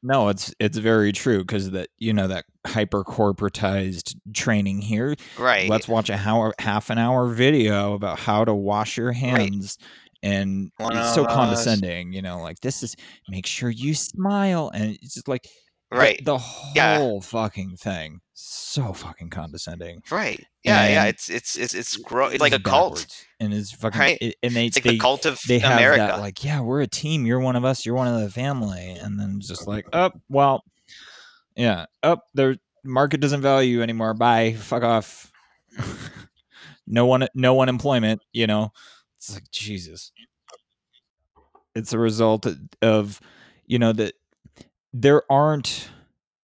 [0.02, 5.16] no, it's it's very true because that you know that hyper corporatized training here.
[5.38, 5.68] Right.
[5.68, 9.78] Let's watch a hour, half an hour video about how to wash your hands.
[10.22, 12.96] And One it's so condescending, you know, like this is
[13.28, 14.70] make sure you smile.
[14.72, 15.48] And it's just like
[15.90, 16.22] right.
[16.24, 16.38] the,
[16.74, 16.98] Yeah.
[16.98, 18.20] whole fucking thing.
[18.34, 20.02] So fucking condescending.
[20.10, 20.44] Right.
[20.62, 20.86] Yeah.
[20.88, 21.04] yeah.
[21.06, 23.06] It's it's it's it's gro- It's like a cult.
[23.40, 24.18] and it's fucking Right.
[24.20, 25.98] it- and they It's like they, the cult of they have America.
[26.02, 28.90] that like yeah we're a team you're one of us you're one of the family
[28.90, 30.62] and then just like oh well
[31.56, 35.32] yeah up oh, their market doesn't value you anymore bye fuck off
[36.86, 38.72] no one no unemployment you know
[39.16, 40.12] it's like jesus
[41.74, 42.46] it's a result
[42.82, 43.20] of
[43.66, 44.14] you know that
[44.92, 45.88] there aren't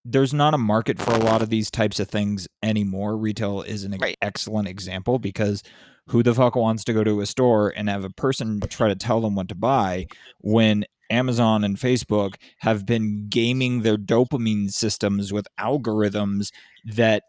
[0.07, 3.85] there's not a market for a lot of these types of things anymore retail is
[3.85, 4.19] an Right.
[4.21, 5.63] excellent example because
[6.09, 8.97] who the fuck wants to go to a store and have a person try to
[8.97, 10.07] tell them what to buy
[10.41, 16.51] when Amazon and Facebook have been gaming their dopamine systems with algorithms
[16.85, 17.23] that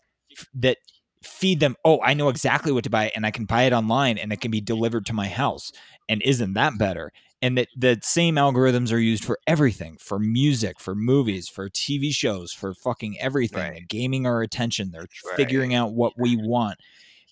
[0.54, 0.78] that
[1.24, 4.18] feed them oh I know exactly what to buy and I can buy it online
[4.18, 5.72] and it can be delivered to my house
[6.10, 10.80] and isn't that better and that the same algorithms are used for everything for music
[10.80, 13.88] for movies for tv shows for fucking everything Right.
[13.88, 15.36] Gaming our attention they're Right.
[15.36, 16.78] figuring out what we want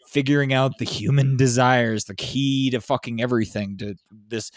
[0.08, 3.96] figuring out the human desires the key to fucking everything to
[4.28, 4.52] this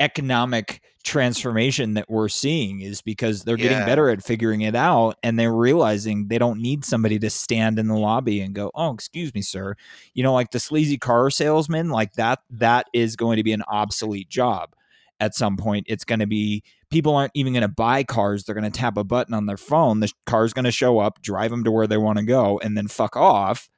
[0.00, 5.38] economic transformation that we're seeing is because they're getting better at figuring it out and
[5.38, 9.32] they're realizing they don't need somebody to stand in the lobby and go oh excuse
[9.34, 9.74] me sir.
[10.14, 13.62] You know like the sleazy car salesman like that that is going to be an
[13.68, 14.74] obsolete job
[15.20, 15.86] at some point.
[15.88, 18.44] It's going to be people aren't even going to buy cars.
[18.44, 20.00] They're going to tap a button on their phone.
[20.00, 22.76] The car's going to show up drive them to where they want to go and
[22.76, 23.68] then fuck off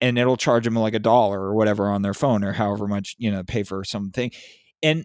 [0.00, 3.14] and it'll charge them like a dollar or whatever on their phone or however much
[3.18, 4.32] you know pay for something.
[4.82, 5.04] And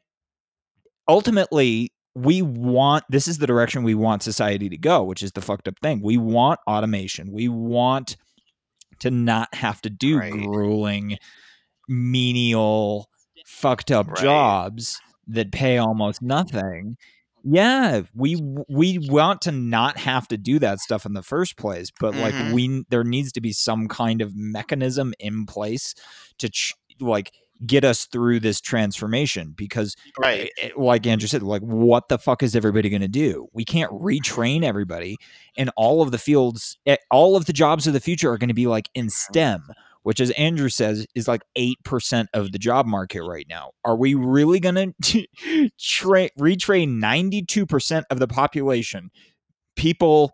[1.08, 5.42] ultimately we want this is the direction we want society to go which is the
[5.42, 8.18] fucked up thing we want automation we want
[9.00, 10.32] to not have to do Right.
[10.32, 11.18] grueling
[11.88, 13.08] menial
[13.46, 14.18] fucked up Right.
[14.22, 16.98] jobs that pay almost nothing
[17.44, 18.36] yeah we
[18.70, 22.22] we want to not have to do that stuff in the first place but Mhm.
[22.22, 25.96] like we there needs to be some kind of mechanism in place
[26.38, 27.32] to ch- like
[27.66, 30.50] get us through this transformation because Right.
[30.62, 33.48] it- like Andrew said, like what the fuck is everybody going to do?
[33.54, 35.18] We can't retrain everybody,
[35.58, 38.48] and all of the fields, eh, all of the jobs of the future are going
[38.48, 39.64] to be like in STEM,
[40.04, 43.72] which, as Andrew says, is like 8% of the job market right now.
[43.86, 45.26] Are we really going to
[45.80, 49.12] tra- retrain 92% of the population?
[49.76, 50.32] People,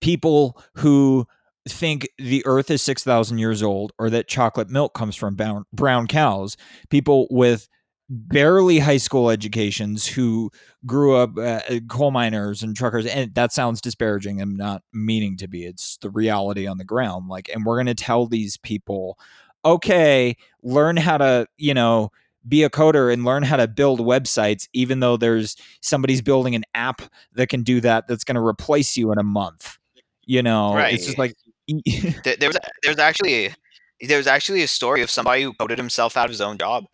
[0.00, 1.26] people who
[1.68, 5.36] think the earth is 6,000 years old or that chocolate milk comes from
[5.72, 6.56] brown, cows,
[6.88, 7.68] people with
[8.12, 10.50] barely high school educations who
[10.84, 15.46] grew up uh, coal miners and truckers and that sounds disparaging i'm not meaning to
[15.46, 15.64] be.
[15.64, 17.28] It's the reality on the ground.
[17.28, 19.16] Like and we're going to tell these people
[19.64, 22.10] okay learn how to you know
[22.48, 26.64] be a coder and learn how to build websites even though there's somebody's building an
[26.74, 27.02] app
[27.34, 29.76] that can do that that's going to replace you in a month.
[30.24, 30.94] You know Right.
[30.94, 31.34] it's just like
[32.24, 33.54] There, there was there's actually
[34.00, 36.84] there's actually a story of somebody who coded himself out of his own job.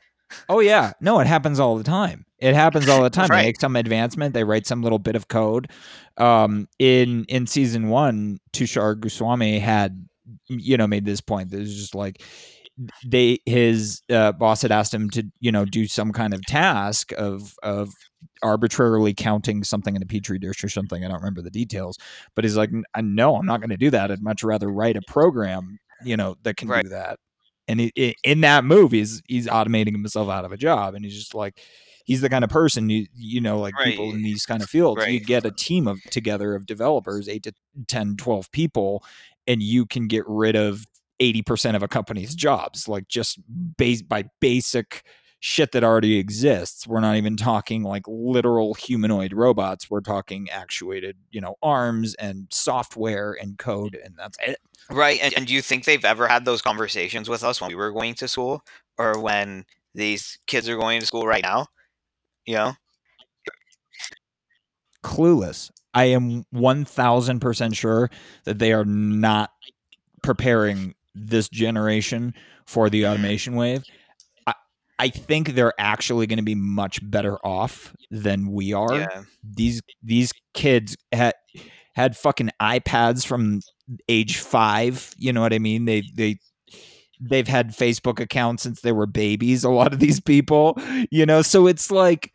[0.49, 2.27] Oh yeah, no, it happens all the time.
[2.39, 3.29] It happens all the time.
[3.29, 5.71] They make some advancement, they write some little bit of code.
[6.17, 10.07] Um, in in season one, Tushar Goswami had,
[10.49, 11.53] you know, made this point.
[11.53, 12.23] Was just like
[13.05, 17.13] they his uh, boss had asked him to, you know, do some kind of task
[17.13, 17.91] of of
[18.43, 21.05] arbitrarily counting something in a petri dish or something.
[21.05, 21.99] I don't remember the details,
[22.35, 24.11] but he's like, no, I'm not going to do that.
[24.11, 26.85] I'd much rather write a program, you know, that can Right.
[26.85, 27.19] do that.
[27.69, 31.05] And he, i in that move, he's he's automating himself out of a job, and
[31.05, 31.61] he's just like,
[32.05, 35.07] he's the kind of person you you know, like people in these kind of fields,
[35.09, 37.53] you get a team of together of developers, eight to
[37.89, 39.03] 10, 12 people,
[39.47, 40.87] and you can get rid of
[41.21, 43.39] 80% of a company's jobs, like just
[43.77, 45.05] based by basic
[45.41, 46.87] shit that already exists.
[46.87, 49.89] We're not even talking like literal humanoid robots.
[49.89, 54.59] We're talking actuated, you know, arms and software and code, and that's it.
[54.91, 55.21] Right.
[55.23, 57.93] And, and do you think they've ever had those conversations with us when we were
[57.93, 58.63] going to school
[58.99, 61.67] or when these kids are going to school right now?
[62.45, 62.73] You know?
[65.05, 65.71] Clueless.
[65.95, 68.11] I am 1000% sure
[68.45, 69.51] that they are not
[70.23, 72.35] preparing this generation
[72.67, 73.83] for the automation wave.
[74.47, 74.55] I,
[74.99, 78.95] I think they're actually going to be much better off than we are.
[78.95, 79.25] Yeah.
[79.43, 81.35] these these kids had
[81.95, 83.61] had fucking iPads from
[84.09, 85.13] age five.
[85.17, 85.85] You know what I mean?
[85.87, 86.39] They they
[87.21, 89.65] they've had Facebook accounts since they were babies.
[89.65, 90.79] A lot of these people,
[91.11, 92.33] you know, so it's like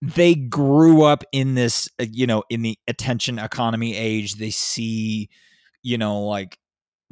[0.00, 4.34] they grew up in this, uh, you know, in the attention economy age.
[4.34, 5.28] They see,
[5.82, 6.58] you know, like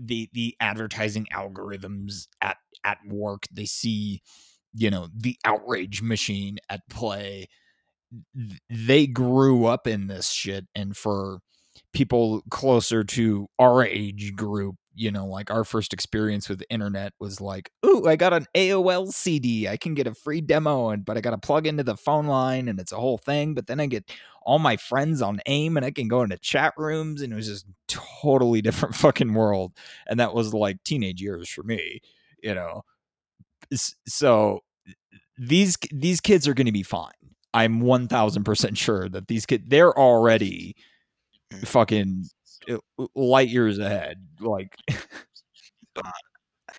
[0.05, 3.47] the the advertising algorithms at at work.
[3.53, 4.23] They see,
[4.75, 7.49] you know, the outrage machine at play
[8.69, 11.41] they grew up in this shit and for
[11.93, 17.13] people closer to our age group you know like our first experience with the internet
[17.19, 21.05] was like ooh i got an aol cd i can get a free demo and
[21.05, 23.81] but i gotta plug into the phone line and it's a whole thing but then
[23.81, 24.11] i get
[24.43, 27.47] all my friends on aim and i can go into chat rooms and it was
[27.49, 29.73] just totally different fucking world
[30.07, 32.01] and that was like teenage years for me
[32.43, 32.85] you know?
[34.07, 34.61] So
[35.39, 37.11] these these kids are going to be fine.
[37.55, 40.77] I'm 1000% sure that these kids they're already
[41.65, 42.42] fucking uh,
[43.15, 44.17] light years ahead.
[44.41, 44.75] Like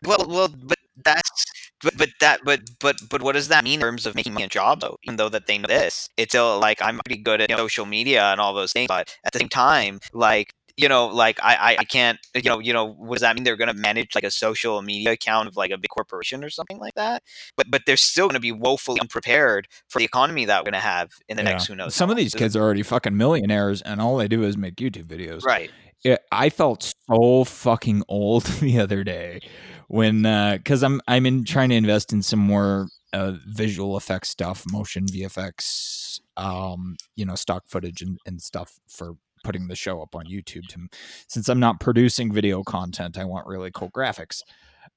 [0.05, 1.45] Well, well, but that's
[1.81, 4.47] but but that but but but what does that mean in terms of making a
[4.47, 4.97] job though?
[5.03, 8.23] Even though that they know this, it's still like I'm pretty good at social media
[8.31, 11.75] and all those things, but at the same time, like you know, like I I,
[11.79, 13.43] I can't you know you know what does that mean?
[13.43, 16.79] They're gonna manage like a social media account of like a big corporation or something
[16.79, 17.23] like that.
[17.55, 21.11] But but they're still gonna be woefully unprepared for the economy that we're gonna have
[21.29, 21.95] in the next who knows.
[21.95, 25.05] Some of these kids are already fucking millionaires and all they do is make YouTube
[25.05, 25.43] videos.
[25.43, 25.71] right?
[26.03, 29.39] Yeah, I felt so fucking old the other day
[29.87, 30.23] when
[30.57, 35.05] because I'm I'm in trying to invest in some more uh, visual effects stuff, motion
[35.05, 40.25] VFX, um, you know, stock footage and, and stuff for putting the show up on
[40.25, 40.67] YouTube.
[40.69, 40.87] To,
[41.27, 44.41] since I'm not producing video content, I want really cool graphics.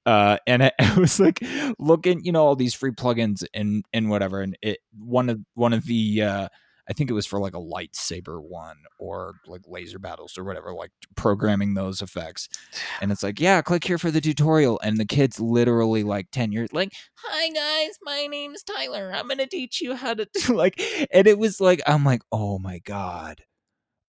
[0.05, 1.41] Uh, and I, I was like
[1.79, 5.73] looking, you know, all these free plugins and and whatever, and it one of one
[5.73, 6.49] of the uh,
[6.89, 10.73] I think it was for like a lightsaber one or like laser battles or whatever,
[10.73, 12.49] like programming those effects.
[13.01, 14.81] And it's like, yeah, click here for the tutorial.
[14.83, 19.13] And the kid's literally like 10 years, like, hi guys, my name's Tyler.
[19.15, 20.81] I'm going to teach you how to do like,
[21.13, 23.43] and it was like, I'm like, oh my God.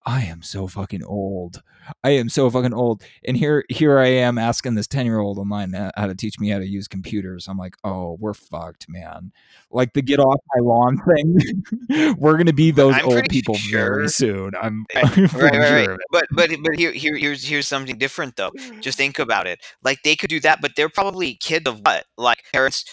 [0.07, 1.61] I am so fucking old.
[2.03, 3.03] I am so fucking old.
[3.25, 6.59] And here here I am asking this 10-year-old online uh, how to teach me how
[6.59, 7.47] to use computers.
[7.47, 9.31] I'm like, "Oh, we're fucked, man."
[9.71, 11.01] Like the get off my lawn
[11.89, 12.15] thing.
[12.17, 14.51] we're going to be those I'm old people sure- very soon.
[14.61, 15.99] I'm, Right, I'm right, right, sure right.
[16.11, 18.51] But but but here, here here's here's something different though.
[18.79, 19.59] Just think about it.
[19.83, 22.05] Like they could do that, but they're probably kids of what?
[22.17, 22.85] Like parents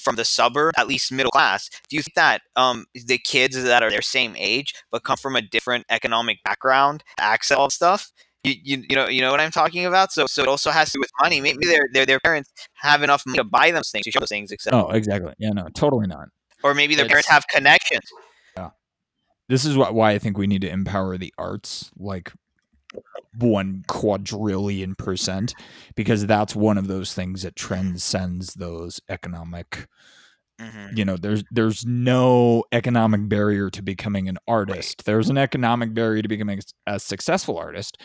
[0.00, 1.68] from the suburb, at least middle class.
[1.88, 5.36] Do you think that um the kids that are their same age but come from
[5.36, 8.10] a different economic background access all stuff?
[8.44, 10.12] You, you, you know you know what I'm talking about.
[10.12, 11.40] So so it also has to do with money.
[11.40, 14.28] Maybe their their their parents have enough money to buy them things, to show those
[14.28, 14.82] things, etc.
[14.82, 15.32] Oh, exactly.
[15.38, 16.28] Yeah, no, totally not.
[16.64, 18.04] Or maybe their parents have connections.
[18.56, 18.70] Yeah,
[19.48, 22.32] This is why, why I think we need to empower the arts like
[23.38, 25.54] one quadrillion percent
[25.94, 29.86] because that's one of those things that transcends those economic
[30.60, 35.94] hmm you know there's there's no economic barrier to becoming an artist there's an economic
[35.94, 37.98] barrier to becoming a successful artist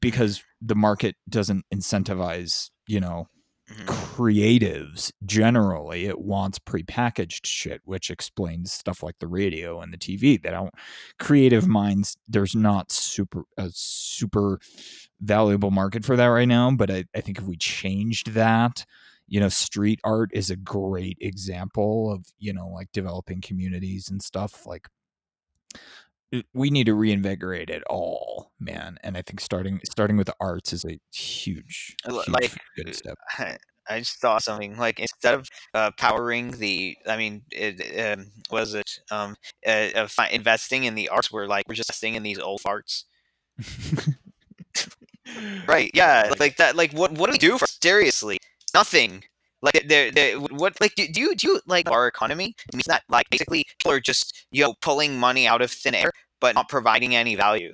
[0.00, 3.26] because the market doesn't incentivize you know
[3.68, 9.98] hmm creatives generally it wants prepackaged shit which explains stuff like the radio and the
[9.98, 10.74] tv they don't
[11.20, 14.58] creative minds there's not super a super
[15.20, 18.84] valuable market for that right now but I, I think if we changed that
[19.28, 24.22] you know street art is a great example of you know like developing communities and
[24.22, 24.88] stuff like
[26.52, 30.72] we need to reinvigorate it all man and i think starting starting with the arts
[30.72, 33.16] is a huge, huge like, good step
[33.88, 38.74] I, just thought something like instead of uh, powering the, I mean, it, um, was
[38.74, 41.30] it um, uh, uh, fi- investing in the arts?
[41.30, 43.04] We're like we're just investing in these old farts,
[45.68, 45.88] right?
[45.94, 46.74] Yeah, like that.
[46.74, 47.12] Like what?
[47.12, 48.38] What do we do for seriously?
[48.74, 49.22] Nothing.
[49.62, 50.38] Like there, there.
[50.38, 50.80] What?
[50.80, 52.54] Like do, do you do you like our economy?
[52.68, 55.94] It means that like basically people are just you know pulling money out of thin
[55.94, 57.72] air, but not providing any value,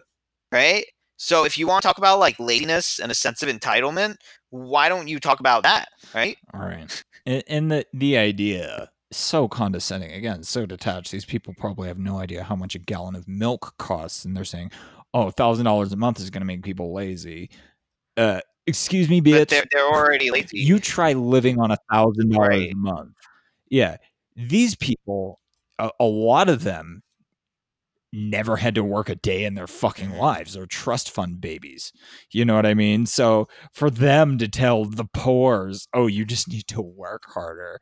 [0.53, 0.85] right?
[1.17, 4.17] So if you want to talk about like laziness and a sense of entitlement,
[4.51, 6.37] why don't you talk about that, right?
[6.55, 7.05] All right.
[7.27, 11.13] And, and the the idea so condescending again, so detached.
[11.13, 14.45] These people probably have no idea how much a gallon of milk costs, and they're
[14.45, 14.73] saying,
[15.15, 17.51] "Oh, thousand dollars a month is going to make people lazy."
[18.17, 19.49] Uh, excuse me, But bitch.
[19.49, 20.59] they're they're already lazy.
[20.59, 23.17] You try living on a thousand dollars a month.
[23.69, 23.97] Yeah,
[24.37, 25.41] these people,
[25.79, 27.03] a, a lot of them,
[28.13, 30.55] never had to work a day in their fucking lives.
[30.55, 31.93] They're trust fund babies.
[32.31, 33.07] You know what I mean?
[33.07, 37.81] So for them to tell the poor's, oh, you just need to work harder.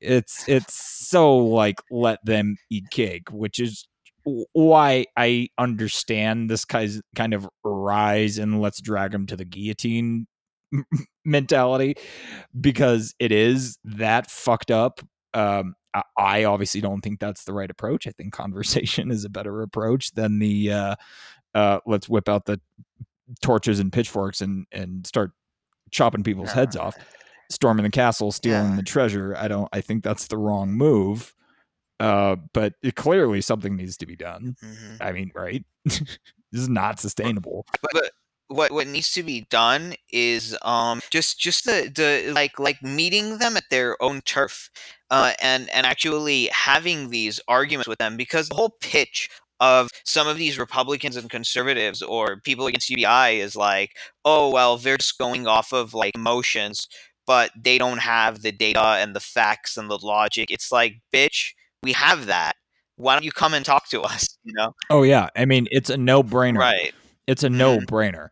[0.00, 3.86] It's it's so like let them eat cake, which is
[4.24, 10.26] why I understand this kind kind of rise and let's drag him to the guillotine
[11.24, 11.94] mentality
[12.58, 15.00] because it is that fucked up.
[15.34, 18.06] Um, I, I obviously don't think that's the right approach.
[18.06, 20.94] I think conversation is a better approach than the uh,
[21.54, 22.60] uh, let's whip out the
[23.40, 25.32] torches and pitchforks and and start
[25.90, 26.96] chopping people's heads off,
[27.50, 28.76] storming the castle, stealing Yeah.
[28.76, 29.36] the treasure.
[29.36, 29.68] I don't.
[29.72, 31.34] I think that's the wrong move.
[32.02, 34.56] Uh, but it, clearly something needs to be done.
[34.62, 34.96] Mhm.
[35.00, 35.64] I mean, right?
[35.84, 36.18] this
[36.52, 37.64] is not sustainable.
[37.80, 38.10] But, but
[38.48, 43.38] what what needs to be done is um just just the the like like meeting
[43.38, 44.68] them at their own turf,
[45.10, 50.26] uh and and actually having these arguments with them because the whole pitch of some
[50.26, 55.18] of these Republicans and conservatives or people against UBI is like, oh well, they're just
[55.18, 56.88] going off of like emotions,
[57.26, 60.50] but they don't have the data and the facts and the logic.
[60.50, 61.52] It's like, bitch,
[61.82, 62.54] we have that.
[62.96, 64.26] Why don't you come and talk to us?
[64.44, 66.58] You know, Oh yeah, I mean it's a no brainer.
[66.58, 66.92] right?
[67.28, 67.52] It's a Mhm.
[67.56, 68.28] no brainer.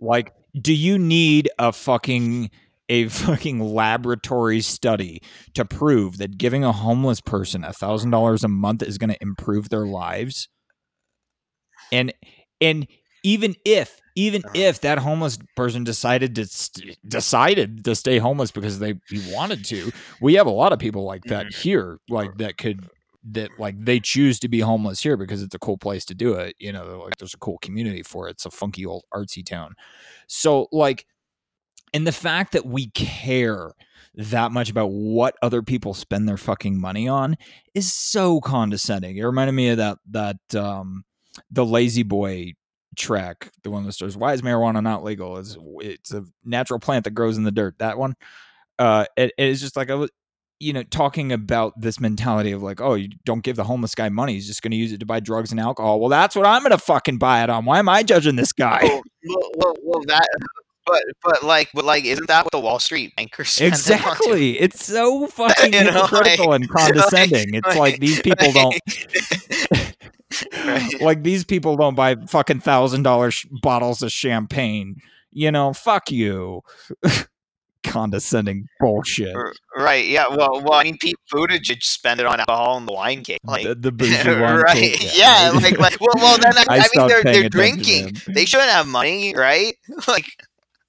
[0.00, 2.50] Like, do you need a fucking
[2.88, 5.20] a fucking laboratory study
[5.54, 9.20] to prove that giving a homeless person a thousand dollars a month is going to
[9.20, 10.48] improve their lives?
[11.92, 12.12] And
[12.60, 12.86] and
[13.22, 18.78] even if even if that homeless person decided to st- decided to stay homeless because
[18.80, 22.58] they he wanted to, we have a lot of people like that here, like that
[22.58, 22.88] could
[23.30, 26.34] that like they choose to be homeless here because it's a cool place to do
[26.34, 26.56] it.
[26.58, 28.32] You know, like there's a cool community for it.
[28.32, 29.74] It's a funky old artsy town.
[30.26, 31.06] So like,
[31.94, 33.72] and the fact that we care
[34.14, 37.36] that much about what other people spend their fucking money on
[37.74, 39.16] is so condescending.
[39.16, 41.04] It reminded me of that that um
[41.50, 42.54] the lazy boy
[42.98, 45.38] track, the one that starts why is marijuana not legal?
[45.38, 47.76] It's it's a natural plant that grows in the dirt.
[47.78, 48.14] That one.
[48.78, 50.10] Uh it, it is just like I was
[50.60, 54.08] you know, talking about this mentality of like, oh, you don't give the homeless guy
[54.08, 56.00] money; he's just going to use it to buy drugs and alcohol.
[56.00, 57.64] Well, that's what I'm going to fucking buy it on.
[57.64, 58.80] Why am I judging this guy?
[58.82, 60.26] well, well, well, well, that
[60.88, 63.78] but but like but like isn't that what the Wall Street bankers spend it on
[63.78, 63.92] too?
[63.92, 64.58] exactly.
[64.58, 67.54] It's so fucking hypocritical like- and condescending.
[67.54, 68.74] it's like these people don't
[70.68, 71.00] Right.
[71.00, 74.96] like these people don't buy fucking thousand dollar sh- bottles of champagne.
[75.30, 76.62] You know, fuck you.
[77.84, 79.34] condescending bullshit.
[79.76, 83.22] Right yeah well well I mean Pete Buttigieg spend it on alcohol and the wine
[83.22, 84.56] cake like the, the bougie one.
[84.56, 85.06] right too.
[85.14, 88.70] yeah, like, like well well then I, I I, mean they're they're drinking they shouldn't
[88.70, 90.26] have money right like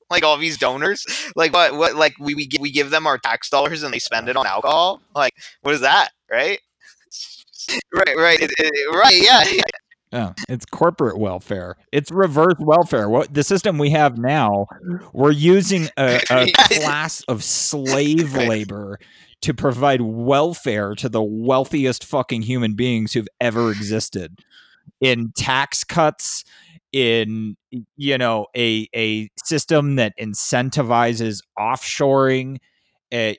[0.09, 1.05] like all these donors
[1.35, 3.99] like what what like we we give, we give them our tax dollars and they
[3.99, 6.59] spend it on alcohol like what is that right
[7.93, 9.61] right right it- it- right yeah
[10.11, 11.75] Yeah, it's corporate welfare.
[11.91, 13.07] It's reverse welfare.
[13.09, 14.65] What the system we have now,
[15.13, 18.97] we're using a, a class of slave labor
[19.43, 24.39] to provide welfare to the wealthiest fucking human beings who've ever existed.
[24.99, 26.43] In tax cuts,
[26.91, 27.55] in
[27.95, 32.57] you know a a system that incentivizes offshoring,
[33.13, 33.33] uh,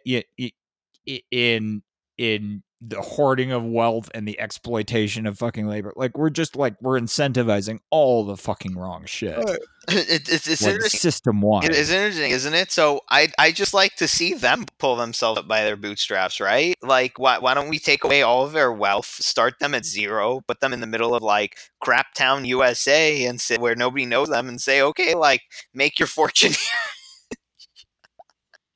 [1.33, 1.83] in
[2.17, 5.93] in the hoarding of wealth and the exploitation of fucking labor.
[5.97, 9.39] Like we're just like we're incentivizing all the fucking wrong shit.
[9.89, 11.65] it, it's it's Like system wide.
[11.65, 12.73] It is interesting, isn't it?
[12.73, 16.75] So I I just like to see them pull themselves up by their bootstraps, right?
[16.83, 20.41] Like why why don't we take away all of their wealth, start them at zero,
[20.47, 24.29] put them in the middle of like crap town USA and say where nobody knows
[24.31, 25.43] them and say, okay, like
[25.75, 26.91] make your fortune here.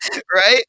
[0.34, 0.64] right?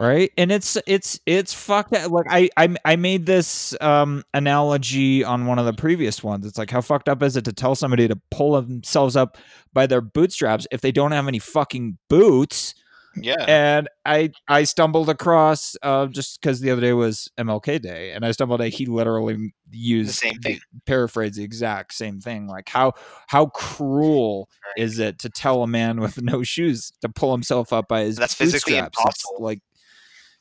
[0.00, 2.10] Right and it's it's it's fucked up.
[2.10, 6.56] like I, I i made this um analogy on one of the previous ones it's
[6.58, 9.36] like how fucked up is it to tell somebody to pull themselves up
[9.72, 12.74] by their bootstraps if they don't have any fucking boots
[13.16, 13.44] Yeah.
[13.46, 18.24] and i i stumbled across uh just because the other day was mlk day and
[18.24, 20.60] i stumbled he literally used the same thing.
[20.86, 22.92] paraphrase the exact same thing like how
[23.26, 24.84] how cruel Right.
[24.84, 28.16] is it to tell a man with no shoes to pull himself up by his
[28.16, 29.36] That's physically It's impossible.
[29.40, 29.60] like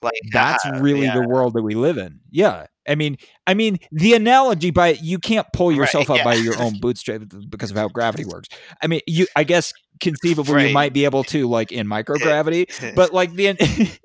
[0.01, 1.19] Like that's really yeah.
[1.19, 2.19] the world that we live in.
[2.31, 2.67] Yeah.
[2.87, 6.23] I mean, I mean, the analogy by you can't pull Right, yourself up yeah.
[6.23, 8.49] by your own bootstrap because of how gravity works.
[8.81, 10.67] I mean, you I guess conceivably Right.
[10.67, 13.53] you might be able to like in microgravity, but like the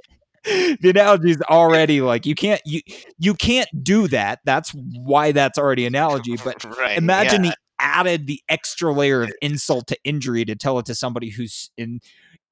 [0.45, 2.81] the analogy is already like you can't you
[3.19, 4.41] you can't do that.
[4.45, 7.51] That's why that's already analogy, but right, imagine yeah.
[7.51, 11.71] the added the extra layer of insult to injury to tell it to somebody who's
[11.77, 12.01] in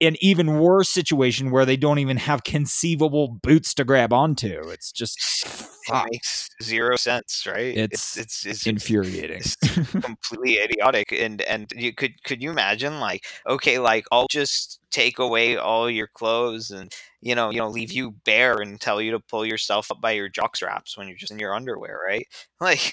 [0.02, 4.68] an even worse situation where they don't even have conceivable boots to grab onto.
[4.68, 5.18] It's just
[5.88, 7.76] it makes zero sense, right?
[7.76, 9.38] It's it's it's, it's infuriating.
[9.38, 9.56] it's
[9.90, 15.18] completely idiotic and and you could could you imagine like okay like i'll just take
[15.18, 19.10] away all your clothes and you know you know leave you bare and tell you
[19.10, 22.26] to pull yourself up by your jock straps when you're just in your underwear right
[22.60, 22.92] like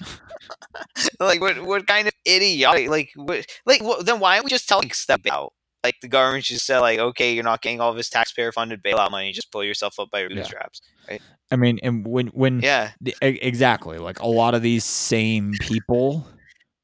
[1.20, 4.68] like what what kind of idiotic like what like what, then why don't we just
[4.68, 5.54] tell like step out
[5.84, 9.12] like the government just said like okay you're not getting all this taxpayer funded bailout
[9.12, 10.46] money just pull yourself up by your Yeah.
[11.10, 11.22] right
[11.52, 16.28] I mean, and when when yeah the- exactly like a lot of these same people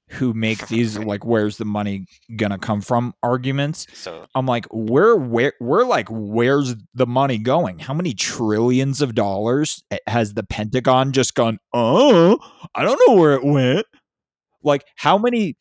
[0.10, 5.16] who make these like where's the money gonna come from arguments so I'm like, where,
[5.16, 7.80] where, we're like, where's the money going?
[7.80, 11.60] How many trillions of dollars has the Pentagon just gone?
[11.74, 12.38] Oh,
[12.76, 13.86] I don't know where it went.
[14.64, 15.58] Like, how many?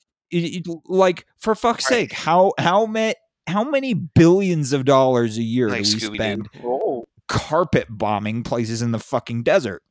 [0.86, 3.14] like, for fuck's sake, how how many
[3.46, 7.04] how many billions of dollars a year like do we Scooby spend Doo.
[7.28, 9.82] carpet bombing places in the fucking desert?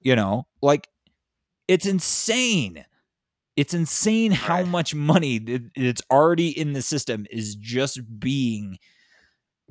[0.00, 0.88] You know, like,
[1.68, 2.84] it's insane.
[3.56, 4.68] It's insane how Right.
[4.68, 5.38] much money
[5.76, 8.78] that's already in the system is just being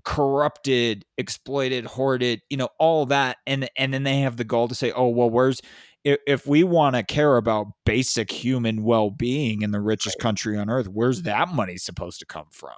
[0.06, 3.38] corrupted, exploited, hoarded, you know, all that.
[3.48, 5.62] And and then they have the goal to say, oh, well, where's
[6.04, 10.70] if, if we want to care about basic human well-being in the richest country on
[10.70, 12.76] earth, where's that money supposed to come from?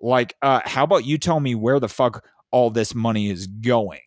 [0.00, 4.00] Like, uh, how about you tell me where the fuck all this money is going?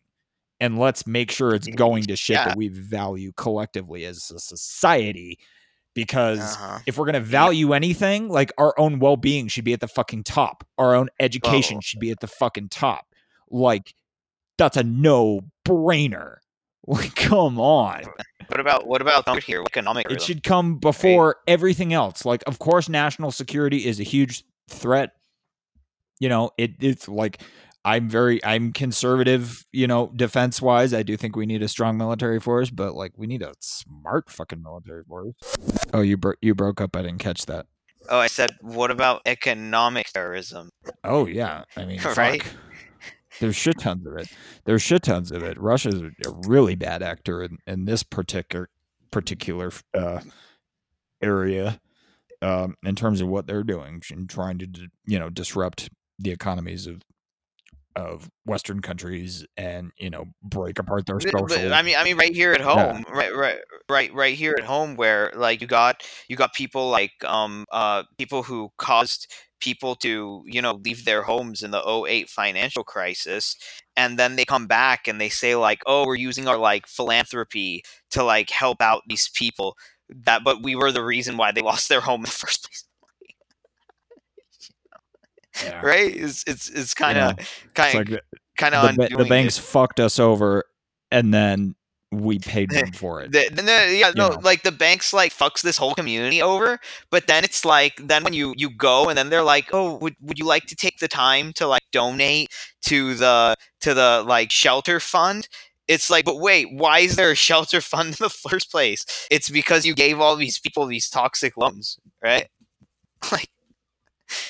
[0.60, 2.44] And let's make sure it's going to shit Yeah.
[2.48, 5.38] that we value collectively as a society.
[5.94, 6.78] Because Uh-huh.
[6.86, 9.88] if we're going to value anything, like our own well being should be at the
[9.88, 10.64] fucking top.
[10.78, 13.06] Our own education Well- should be at the fucking top.
[13.50, 13.94] Like,
[14.56, 16.36] that's a no brainer.
[16.84, 18.02] Like, come on.
[18.48, 19.62] What about what about here?
[19.62, 20.10] Economic.
[20.10, 22.24] It should come before everything else.
[22.24, 25.12] Like, of course, national security is a huge threat.
[26.22, 27.42] You know, it, it's like
[27.84, 30.94] I'm very I'm conservative, you know, defense wise.
[30.94, 34.30] I do think we need a strong military force, but like we need a smart
[34.30, 35.34] fucking military force.
[35.92, 36.94] Oh, you bro- you broke up.
[36.94, 37.66] I didn't catch that.
[38.08, 40.70] Oh, I said, what about economic terrorism?
[41.02, 42.40] Oh yeah, I mean, Right?
[42.40, 42.54] fuck.
[43.40, 44.28] There's shit tons of it.
[44.64, 45.58] There's shit tons of it.
[45.58, 48.68] Russia's a a really bad actor in, in this particular
[49.10, 50.20] particular uh,
[51.20, 51.80] area
[52.42, 54.68] um, in terms of what they're doing and trying to
[55.04, 55.90] you know disrupt
[56.22, 57.02] the economies of
[57.94, 61.74] of Western countries and you know break apart their But- but, social.
[61.74, 62.64] I mean, I mean, right here at Yeah.
[62.94, 63.58] home, right, right,
[63.90, 68.04] right, right here at home, where like you got you got people like um uh
[68.16, 69.26] people who caused
[69.60, 73.56] people to you know leave their homes in the 08 financial crisis
[73.96, 77.82] and then they come back and they say like oh we're using our like philanthropy
[78.10, 79.76] to like help out these people
[80.08, 82.84] that but we were the reason why they lost their home in the first place
[85.64, 85.80] Yeah.
[85.80, 87.38] right it's it's it's kind of
[87.74, 88.20] kind of
[88.58, 90.64] kind of the, ba- the banks fucked us over
[91.10, 91.74] and then
[92.12, 93.32] we paid them for it.
[93.32, 94.38] The, the, the- yeah, no, know.
[94.42, 96.78] like the banks like fucks this whole community over,
[97.10, 100.14] but then it's like then when you you go and then they're like, oh, would
[100.20, 102.50] would you like to take the time to like donate
[102.82, 105.48] to the to the like shelter fund?
[105.88, 109.04] It's like, but wait, why is there a shelter fund in the first place?
[109.30, 112.48] It's because you gave all these people these toxic loans, right?
[113.30, 113.48] Like,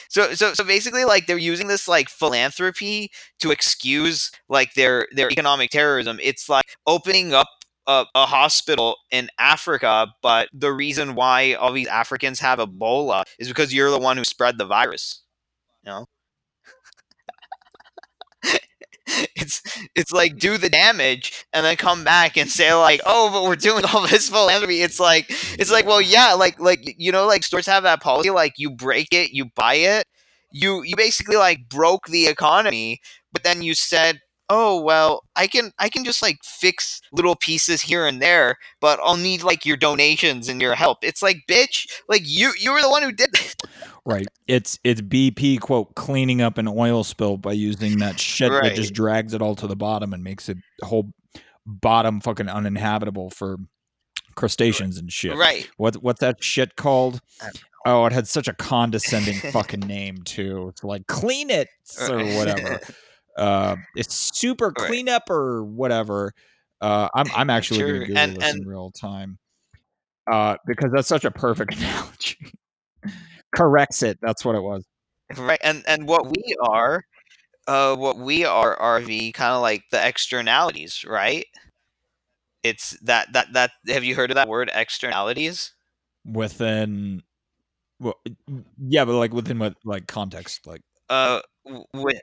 [0.08, 3.10] so so so basically, like they're using this like philanthropy
[3.40, 6.18] to excuse like their their economic terrorism.
[6.22, 7.48] It's like opening up
[7.86, 13.48] a, a hospital in Africa, but the reason why all these Africans have Ebola is
[13.48, 15.22] because you're the one who spread the virus.
[15.84, 16.06] You know?
[19.36, 19.62] It's
[19.94, 23.56] it's like do the damage and then come back and say like oh but we're
[23.56, 24.82] doing all this philanthropy.
[24.82, 25.26] It's like
[25.58, 28.70] it's like well yeah like like you know like stores have that policy like you
[28.70, 30.06] break it you buy it
[30.52, 33.00] you you basically like broke the economy
[33.32, 37.82] but then you said oh well i can i can just like fix little pieces
[37.82, 40.98] here and there but i'll need like your donations and your help.
[41.02, 43.56] It's like bitch like you you were the one who did this
[44.04, 44.26] Right.
[44.48, 48.94] It's it's BP quote cleaning up an oil spill by using that shit that just
[48.94, 51.12] drags it all to the bottom and makes it whole
[51.66, 53.58] bottom fucking uninhabitable for
[54.34, 55.36] crustaceans and shit.
[55.36, 57.20] right What what's that shit called?
[57.86, 60.68] Oh, it had such a condescending fucking name too.
[60.70, 61.68] It's like clean it
[62.08, 62.80] or whatever.
[63.34, 64.88] Uh, it's super Right.
[64.88, 66.34] cleanup or whatever.
[66.82, 69.38] Uh, I'm I'm actually Sure, gonna Google and- this in real time.
[70.30, 72.36] Uh, because that's such a perfect analogy.
[73.54, 74.18] Corrects it.
[74.22, 74.84] That's what it was.
[75.36, 77.04] right and and what we are
[77.66, 81.46] uh what we are are the kind of like the externalities right
[82.62, 85.72] it's that that that have you heard of that word externalities
[86.24, 87.22] Within,
[87.98, 88.14] well,
[88.78, 91.40] yeah, but like within what like context, like uh
[91.94, 92.20] with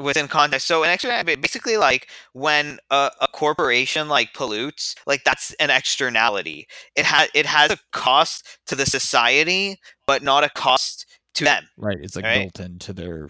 [0.00, 5.52] within context so an externality basically like when a, a corporation like pollutes like that's
[5.54, 6.66] an externality
[6.96, 11.64] it has it has a cost to the society but not a cost to them
[11.76, 12.40] right, it's like Right.
[12.54, 13.28] built into their.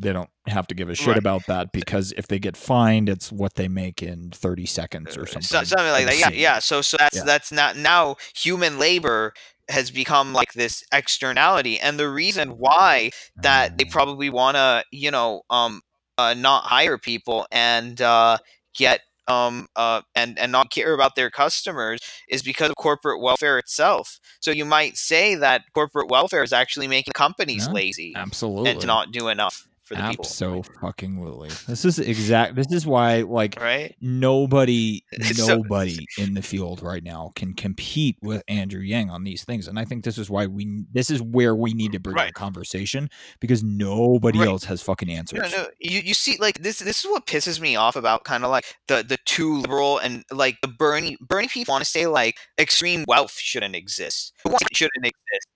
[0.00, 1.18] They don't have to give a shit Right.
[1.18, 5.22] about that because if they get fined, it's what they make in thirty seconds or
[5.22, 5.42] uh, something.
[5.42, 6.18] So- something like that.
[6.18, 6.58] Yeah, yeah.
[6.60, 7.24] So so that's Yeah.
[7.24, 9.34] that's not now human labor
[9.68, 13.90] has become like this externality, and the reason why that they Mm.
[13.90, 15.82] probably want to you know um
[16.18, 18.38] uh, not hire people and uh,
[18.74, 23.58] get um uh and and not care about their customers is because of corporate welfare
[23.58, 24.18] itself.
[24.40, 28.70] So you might say that corporate welfare is actually making companies Yeah, lazy absolutely.
[28.70, 31.18] and to not do enough for the people, so fucking.
[31.66, 32.54] This is exact.
[32.54, 33.94] This is why like right?
[34.00, 39.44] nobody, So- nobody in the field right now can compete with Andrew Yang on these
[39.44, 40.84] things, and I think this is why we.
[40.92, 42.34] This is where we need to bring the Right.
[42.34, 43.08] conversation
[43.40, 44.48] because nobody Right.
[44.48, 45.50] else has fucking answers.
[45.50, 48.44] No, no, you, you see, like this this is what pisses me off about kind
[48.44, 52.06] of like the the too liberal and like the Bernie Bernie people want to say
[52.06, 54.32] like extreme wealth shouldn't exist.
[54.44, 55.48] It shouldn't exist.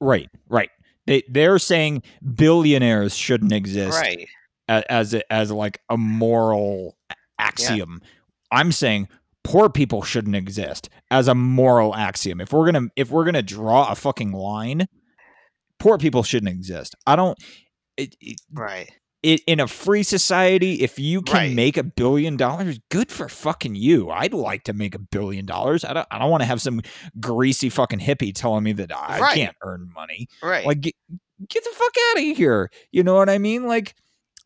[0.00, 0.70] Right, right.
[1.08, 2.02] They they're saying
[2.34, 4.28] billionaires shouldn't exist Right.
[4.68, 6.96] a- as a, as like a moral
[7.38, 8.00] axiom.
[8.52, 9.08] I'm saying
[9.42, 12.40] poor people shouldn't exist as a moral axiom.
[12.40, 14.86] If we're gonna if we're gonna draw a fucking line,
[15.78, 16.94] poor people shouldn't exist.
[17.06, 17.38] I don't.
[17.96, 18.90] It, it, Right.
[19.22, 21.54] It, in a free society, if you can Right.
[21.54, 24.10] make a billion dollars, good for fucking you.
[24.10, 25.84] I'd like to make a billion dollars.
[25.84, 26.06] I don't.
[26.10, 26.82] I don't want to have some
[27.18, 29.34] greasy fucking hippie telling me that I Right.
[29.34, 30.28] can't earn money.
[30.42, 30.64] Right.
[30.66, 30.94] Like, get,
[31.48, 32.70] get the fuck out of here.
[32.92, 33.66] You know what I mean?
[33.66, 33.94] Like,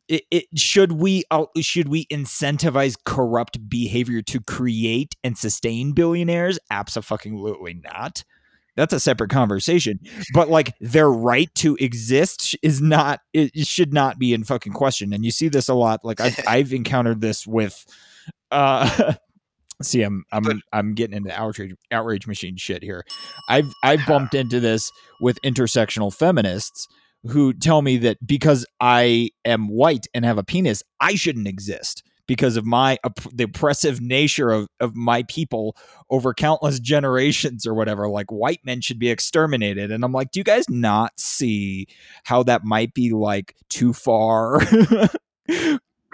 [0.08, 6.58] it, it should we uh, should we incentivize corrupt behavior to create and sustain billionaires?
[6.70, 8.24] Absolutely not.
[8.76, 10.00] That's a separate conversation.
[10.32, 15.12] But like their right to exist is not it should not be in fucking question.
[15.12, 16.00] And you see this a lot.
[16.04, 17.84] Like I've I've encountered this with
[18.50, 19.14] uh
[19.82, 23.04] see I'm I'm But- I'm getting into outrage outrage machine shit here.
[23.48, 26.88] I've I've bumped into this with intersectional feminists
[27.24, 32.02] who tell me that because I am white and have a penis, I shouldn't exist
[32.26, 32.98] because of my
[33.32, 35.76] the oppressive nature of, of my people
[36.10, 38.08] over countless generations or whatever.
[38.08, 41.86] Like white men should be exterminated, and I'm like, do you guys not see
[42.24, 44.60] how that might be like too far?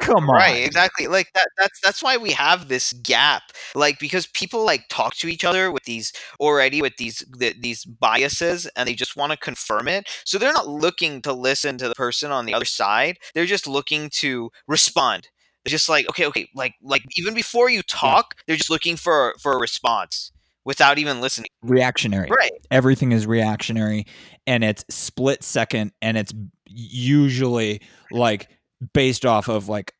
[0.01, 1.09] Come on, Right, exactly.
[1.09, 3.43] Like that that's that's why we have this gap.
[3.75, 7.85] Like because people like talk to each other with these already with these th- these
[7.85, 10.09] biases and they just want to confirm it.
[10.25, 13.19] So they're not looking to listen to the person on the other side.
[13.35, 15.29] They're just looking to respond.
[15.71, 19.53] Just like, okay, okay, like like even before you talk, they're just looking for for
[19.53, 20.33] a response
[20.65, 21.49] without even listening.
[21.63, 22.29] reactionary.
[22.31, 22.51] Right.
[22.71, 24.05] everything is reactionary
[24.47, 26.33] and it's split second and it's
[26.67, 28.49] usually like
[28.93, 29.93] based off of like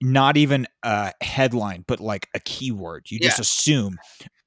[0.00, 3.10] not even a headline, but like a keyword.
[3.10, 3.42] You just Yeah.
[3.42, 3.98] assume,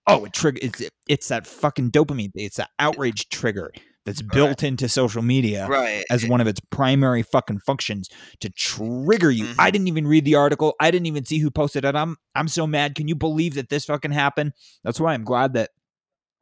[0.07, 0.59] oh, it trigger.
[0.61, 2.31] It's it's that fucking dopamine.
[2.35, 3.71] It's that outrage trigger
[4.05, 6.03] that's built into social media right.
[6.09, 9.45] as one of its primary fucking functions to trigger you.
[9.59, 9.73] I Mhm.
[9.73, 10.73] didn't even read the article.
[10.79, 11.95] I didn't even see who posted it.
[11.95, 12.95] I'm I'm so mad.
[12.95, 14.53] Can you believe that this fucking happened?
[14.83, 15.69] That's why I'm glad that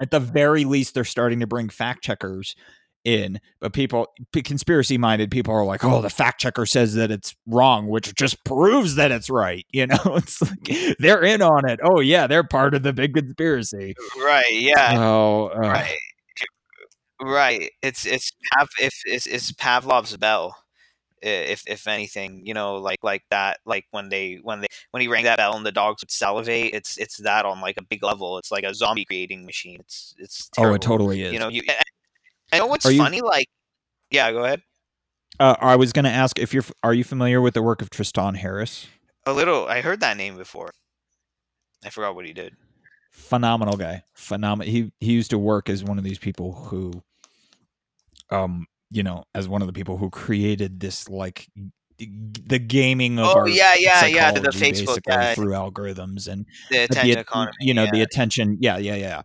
[0.01, 2.55] at the very least they're starting to bring fact checkers
[3.03, 3.39] in.
[3.59, 7.87] But people conspiracy minded people are like, "Oh, the fact checker says that it's wrong,
[7.87, 11.79] which just proves that it's right." You know, it's like they're in on it.
[11.83, 13.95] Oh yeah, they're part of the big conspiracy.
[14.23, 14.45] right.
[14.51, 14.99] Yeah.
[14.99, 15.95] Oh, uh, right.
[17.21, 17.71] Right.
[17.81, 20.55] It's it's Pav, if it's, it's Pavlov's bell.
[21.23, 25.01] i- If if anything, you know, like like that, like when they when they when
[25.01, 27.83] he rang that bell and the dogs would salivate, it's it's that on like a
[27.83, 28.37] big level.
[28.37, 29.79] It's like a zombie creating machine.
[29.79, 30.75] It's it's oh, terrible.
[30.75, 31.33] it totally is.
[31.33, 31.63] You know, you.
[32.53, 33.21] I know what's Are you- funny.
[33.21, 33.47] Like,
[34.11, 34.61] yeah, go ahead.
[35.39, 37.81] uh, I was going to ask if you're f- are you familiar with the work
[37.81, 38.87] of Tristan Harris?
[39.25, 39.67] A little.
[39.67, 40.69] I heard that name before.
[41.83, 42.55] I forgot what he did.
[43.11, 46.91] phenomenal guy phenomenal he he used to work as one of these people who
[48.31, 51.47] um you know as one of the people who created this like
[51.99, 55.33] the gaming of Oh, our yeah, yeah, yeah, the Facebook guy.
[55.33, 57.53] through algorithms and The but the attention at- economy.
[57.61, 59.21] you know the attention yeah yeah yeah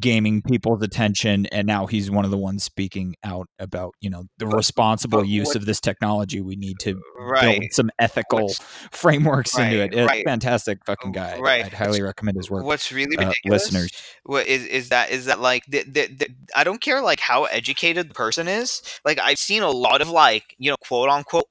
[0.00, 4.24] gaming people's attention and now he's one of the ones speaking out about you know
[4.38, 7.60] the responsible but use what- of this technology we need to right.
[7.60, 8.50] build some ethical
[8.90, 10.24] frameworks into it It's right.
[10.26, 11.64] fantastic fucking guy Right.
[11.64, 13.90] i'd highly recommend his work What's really uh, ridiculous, listeners
[14.24, 17.44] what is is that is that like the, the, the, I don't care like how
[17.44, 18.80] educated the person is.
[19.04, 21.44] Like I've seen a lot of like you know quote unquote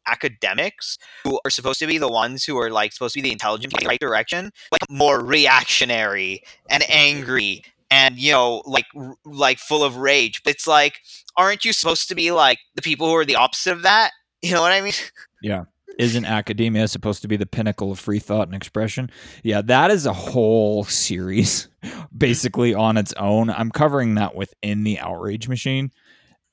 [0.54, 3.32] academics who are supposed to be the ones who are like supposed to be the
[3.32, 9.16] intelligent in the right direction, like more reactionary and angry and you know like r-
[9.26, 10.42] like full of rage.
[10.44, 11.00] But it's like,
[11.38, 14.12] aren't you supposed to be like the people who are the opposite of that?
[14.42, 14.94] You know what I mean?
[15.42, 15.64] Yeah
[16.00, 19.12] isn't academia supposed to be the pinnacle of free thought and expression?
[19.44, 21.68] Yeah, that is a whole series
[22.18, 23.52] basically on its own.
[23.52, 25.92] I'm covering that within the outrage machine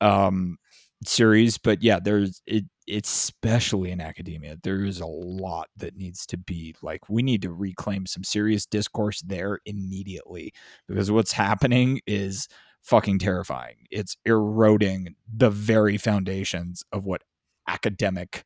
[0.02, 0.58] um
[1.04, 4.56] series, but yeah, there's it especially in academia.
[4.62, 8.66] There is a lot that needs to be like we need to reclaim some serious
[8.66, 10.52] discourse there immediately
[10.88, 12.48] because what's happening is
[12.82, 13.86] fucking terrifying.
[13.90, 17.22] It's eroding the very foundations of what
[17.68, 18.44] academic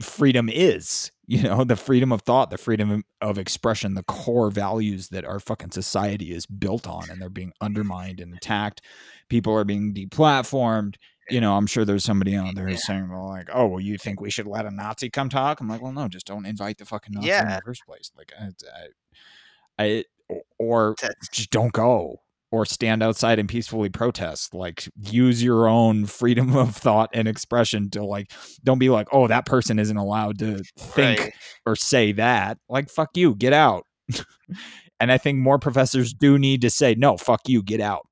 [0.00, 5.08] freedom is you know the freedom of thought the freedom of expression the core values
[5.08, 8.80] that our fucking society is built on and they're being undermined and attacked.
[9.28, 10.96] People are being deplatformed.
[11.28, 13.96] You know i'm sure there's somebody out there who's saying well like oh well you
[13.98, 15.60] think we should let a nazi come talk?
[15.60, 18.10] I'm like well no just don't invite the fucking nazi in the first place.
[18.16, 18.48] Like i,
[19.78, 20.04] I, I
[20.58, 20.96] or
[21.32, 22.20] just don't go
[22.52, 24.54] or stand outside and peacefully protest.
[24.54, 28.32] Like use your own freedom of thought and expression to like
[28.64, 31.32] don't be like oh that person isn't allowed to think Right.
[31.66, 32.58] or say that.
[32.68, 33.84] Like fuck you get out.
[35.02, 38.06] And i think more professors do need to say no fuck you get out.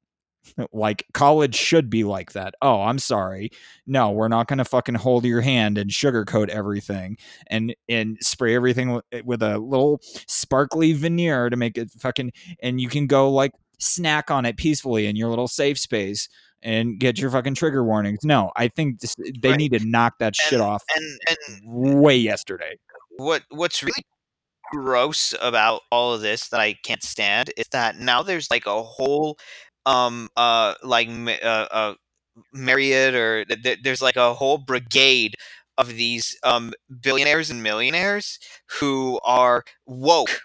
[0.72, 2.54] Like college should be like that.
[2.62, 3.50] Oh i'm sorry.
[3.86, 7.18] No we're not going to fucking hold your hand and sugarcoat everything
[7.48, 12.32] and and spray everything with, eh, with a little sparkly veneer to make it fucking
[12.62, 16.28] and you can go like snack on it peacefully in your little safe space
[16.62, 19.58] and get your fucking trigger warnings no i think this, they Right.
[19.58, 22.78] need to knock that shit off And and way yesterday
[23.16, 24.04] what what's really
[24.72, 28.82] gross about all of this that I can't stand is that now there's like a
[28.82, 29.38] whole
[29.86, 31.08] um uh like
[31.42, 31.94] uh, uh
[32.52, 35.34] myriad or th- there's like a whole brigade
[35.78, 38.38] of these um billionaires and millionaires
[38.80, 40.40] who are woke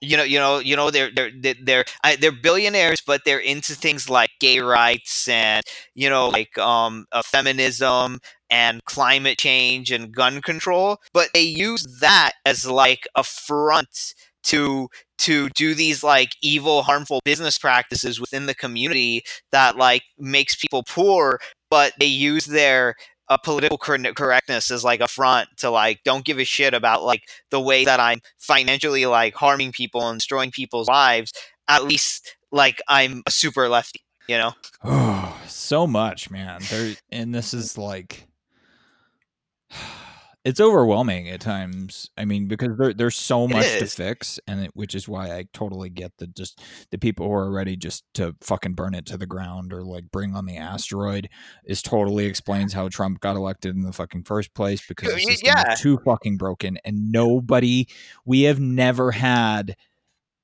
[0.00, 1.30] you know you know you know they're they're
[1.62, 1.84] they're
[2.20, 5.62] they're, billionaires but they're into things like gay rights and
[5.94, 8.18] you know like um uh, feminism
[8.50, 14.88] and climate change and gun control but they use that as like a front to
[15.18, 20.82] to do these like evil harmful business practices within the community that like makes people
[20.86, 21.38] poor
[21.70, 22.94] but they use their
[23.28, 27.22] uh, political correctness is like a front to like don't give a shit about like
[27.50, 31.32] the way that i'm financially like harming people and destroying people's lives
[31.68, 34.52] at least like i'm a super lefty you know
[34.84, 36.60] Oh, so much, man.
[36.70, 38.26] There and this is like
[40.46, 42.08] it's overwhelming at times.
[42.16, 45.46] I mean, because there, there's so much to fix, and it, which is why I
[45.52, 49.16] totally get the just the people who are ready just to fucking burn it to
[49.16, 51.28] the ground or like bring on the asteroid
[51.64, 55.52] is totally explains how Trump got elected in the fucking first place because the system
[55.52, 55.72] yeah.
[55.72, 57.88] is too fucking broken, and nobody
[58.24, 59.74] we have never had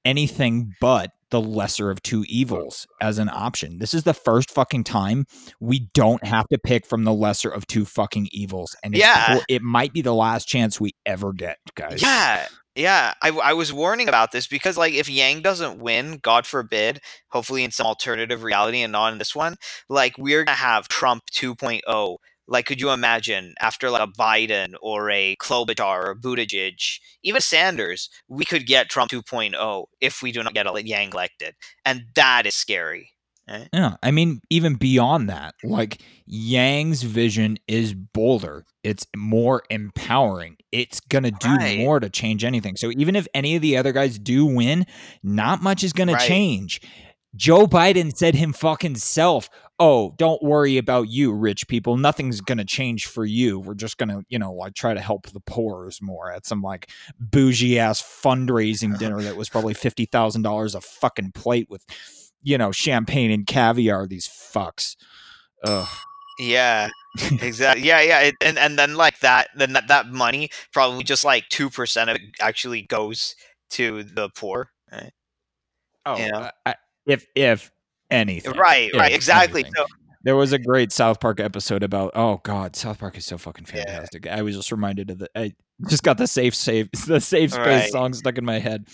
[0.04, 3.78] anything but the lesser of two evils as an option.
[3.80, 5.26] This is the first fucking time
[5.58, 9.34] we don't have to pick from the lesser of two fucking evils, and Yeah.
[9.38, 12.00] po- it might be the last chance we ever get, guys.
[12.00, 13.14] Yeah, yeah.
[13.22, 17.64] I, I was warning about this because, like, if Yang doesn't win, God forbid, hopefully
[17.64, 19.56] in some alternative reality and not in this one,
[19.88, 22.16] like, we're gonna have Trump 2.0.
[22.52, 28.10] Like, could you imagine after like a Biden or a Klobuchar or Buttigieg, even Sanders,
[28.28, 32.46] we could get Trump 2.0 if we do not get a Yang elected, and that
[32.46, 33.08] is scary.
[33.72, 38.64] Yeah, I mean, even beyond that, like Yang's vision is bolder.
[38.84, 40.56] It's more empowering.
[40.70, 41.78] It's gonna do Right.
[41.78, 42.76] more to change anything.
[42.76, 44.86] So even if any of the other guys do win,
[45.22, 46.80] not much is gonna change.
[47.34, 51.96] Joe Biden said him fucking self, "Oh, don't worry about you, rich people.
[51.96, 53.58] Nothing's gonna change for you.
[53.58, 56.90] We're just gonna, you know, like try to help the poor's more at some like
[57.18, 61.84] bougie ass fundraising dinner that was probably fifty thousand dollars a fucking plate with,
[62.42, 64.06] you know, champagne and caviar.
[64.06, 64.96] These fucks.
[65.64, 65.88] Ugh.
[66.38, 66.88] Yeah,
[67.40, 67.84] exactly.
[67.86, 71.48] Yeah, yeah, it, and and then like that, then that, that money probably just like
[71.48, 73.36] two percent of it actually goes
[73.70, 74.70] to the poor.
[74.90, 75.12] Right,
[76.04, 76.14] Oh?
[76.14, 76.74] I- I-
[77.06, 77.70] if if
[78.10, 79.62] anything, right, right, exactly.
[79.62, 79.72] anything.
[79.76, 79.86] So
[80.24, 83.66] There was a great South Park episode about oh god, South Park is so fucking
[83.72, 83.84] Yeah.
[83.84, 84.26] fantastic.
[84.26, 85.52] I was just reminded of the I
[85.88, 87.90] just got the safe safe the safe space Right.
[87.90, 88.86] song stuck in my head.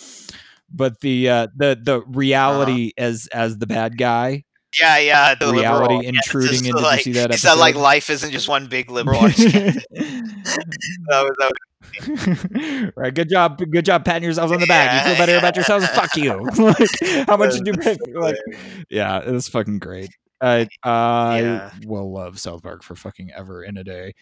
[0.71, 4.45] But the uh the the reality as as the bad guy,
[4.79, 6.01] yeah, yeah, the reality liberal.
[6.01, 6.75] Intruding just in.
[6.75, 9.83] Did like, see that it's not like life isn't just one big liberal that
[11.09, 11.53] was, that
[12.07, 14.93] was, right, good job, good job patting yourselves on the back.
[14.93, 15.19] You feel Yeah.
[15.27, 15.87] better about yourselves?
[15.89, 16.49] Fuck you.
[16.59, 17.99] like, how much did you make?
[18.15, 18.37] Like,
[18.91, 20.11] yeah, it was fucking great.
[20.41, 21.71] I I Yeah.
[21.85, 24.15] will love South Park for fucking ever in a day.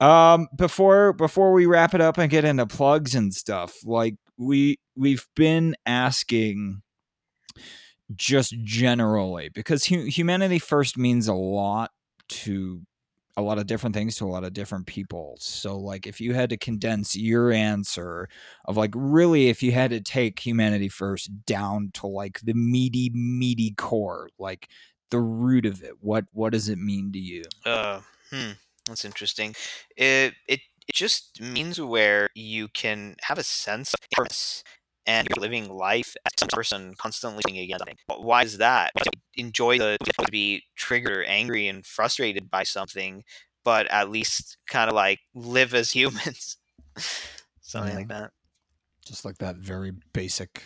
[0.00, 4.78] Um, before before we wrap it up and get into plugs and stuff, like we
[4.96, 6.82] we've been asking
[8.16, 11.90] just generally because hu- humanity first means a lot
[12.28, 12.82] to
[13.36, 15.36] a lot of different things to a lot of different people.
[15.38, 18.28] So like if you had to condense your answer
[18.64, 23.10] of like really if you had to take humanity first down to like the meaty
[23.14, 24.68] meaty core, like
[25.10, 27.44] the root of it, what what does it mean to you?
[27.64, 28.00] uh,
[28.30, 28.52] hmm,
[28.86, 29.54] that's interesting.
[29.96, 34.64] It it it just means where you can have a sense of purpose
[35.06, 37.96] and you're living life as some person constantly against something.
[38.24, 38.92] Why is that?
[39.34, 43.24] Enjoy the to be triggered or angry and frustrated by something,
[43.64, 46.56] but at least kind of like live as humans.
[47.60, 47.96] something Yeah.
[47.98, 48.30] like that.
[49.06, 50.62] Just like that very basic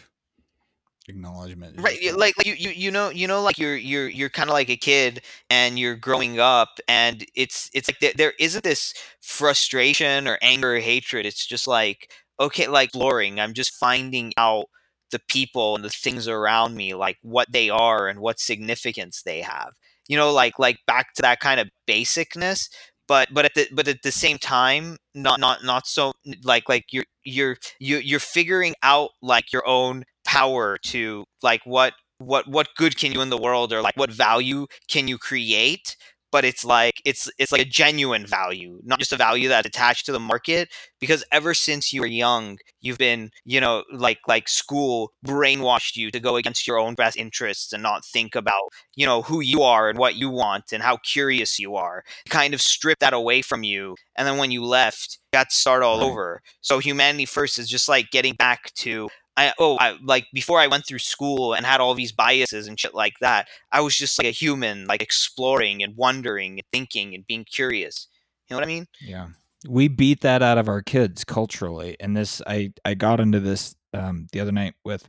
[1.09, 1.81] acknowledgement.
[1.81, 4.55] right like, like you, you you know you know like you're you're you're kind of
[4.55, 5.21] like a kid
[5.51, 10.77] and you're growing up and it's it's like there, there isn't this frustration or anger
[10.77, 14.67] or hatred it's just like okay like exploring i'm just finding out
[15.11, 19.41] the people and the things around me like what they are and what significance they
[19.43, 19.73] have
[20.09, 22.69] you know like like back to that kind of basicness
[23.09, 26.13] but but at the but at the same time not not not so
[26.45, 31.93] like like you're you're you you're figuring out like your own power to like what
[32.19, 35.97] what what good can you in the world or like what value can you create
[36.33, 40.07] but it's like it's it's like a genuine value not just a value that's attached
[40.07, 40.69] to the market
[41.01, 46.11] because ever since you were young you've been you know like like school brainwashed you
[46.11, 49.63] to go against your own best interests and not think about you know who you
[49.63, 53.43] are and what you want and how curious you are kind of strip that away
[53.43, 56.03] from you and then when you left you got to start all Right.
[56.03, 60.61] over so humanity first is just like getting back to I oh I like before
[60.61, 63.49] I went through school and had all these biases and shit like that.
[63.71, 68.09] I was just like a human, like exploring and wondering and thinking and being curious.
[68.49, 68.87] You know what I mean?
[69.01, 69.29] Yeah.
[69.69, 71.97] We beat that out of our kids culturally.
[71.99, 75.09] And this I I got into this um the other night with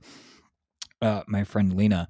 [1.02, 2.08] uh my friend Lena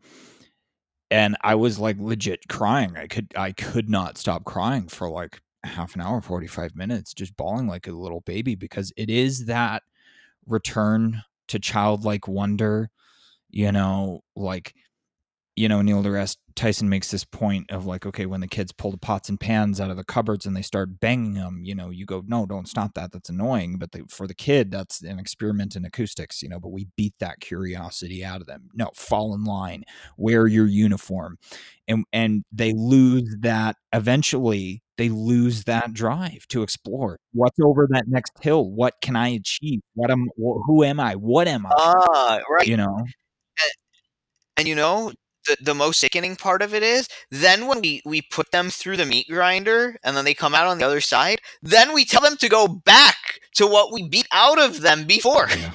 [1.09, 2.97] and I was like legit crying.
[2.97, 7.37] I could I could not stop crying for like half an hour, 45 minutes, just
[7.37, 9.83] bawling like a little baby because it is that
[10.45, 12.89] return to childlike wonder,
[13.51, 14.75] you know, like
[15.55, 18.91] you know, Neil deGrasse Tyson makes this point of like, okay, when the kids pull
[18.91, 21.89] the pots and pans out of the cupboards and they start banging them, you know,
[21.89, 23.11] you go, no, don't stop that.
[23.11, 23.77] That's annoying.
[23.77, 26.59] But the, for the kid, that's an experiment in acoustics, you know.
[26.59, 28.69] But we beat that curiosity out of them.
[28.73, 29.83] No, fall in line,
[30.17, 31.37] wear your uniform,
[31.87, 33.75] and and they lose that.
[33.91, 37.17] Eventually, they lose that drive to explore.
[37.31, 38.69] What's over that next hill?
[38.69, 39.81] What can I achieve?
[39.95, 40.29] What am?
[40.37, 41.15] Who am I?
[41.15, 41.71] What am I?
[41.75, 42.67] Ah, right.
[42.67, 43.03] You know.
[44.55, 45.11] And you know,
[45.45, 48.97] the, the most sickening part of it is then when we, we put them through
[48.97, 52.21] the meat grinder and then they come out on the other side, then we tell
[52.21, 55.47] them to go back to what we beat out of them before.
[55.49, 55.71] Yeah.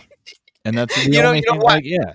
[0.65, 1.61] And that's the You know- only you know thing.
[1.61, 1.75] what?
[1.77, 2.13] Like, yeah.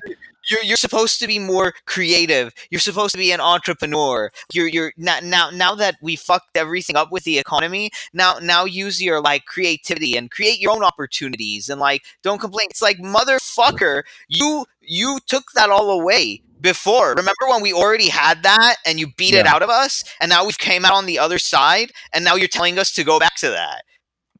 [0.50, 2.54] you're you're supposed to be more creative.
[2.70, 4.30] You're supposed to be an entrepreneur.
[4.52, 7.92] You're you're now now now that we fucked everything up with the economy.
[8.14, 12.68] Now now use your like creativity and create your own opportunities and like don't complain.
[12.70, 17.10] It's like motherfucker, you you took that all away before.
[17.10, 20.44] Remember when we already had that and you beat it out of us, and now
[20.46, 23.36] we've came out on the other side, and now you're telling us to go back
[23.36, 23.84] to that.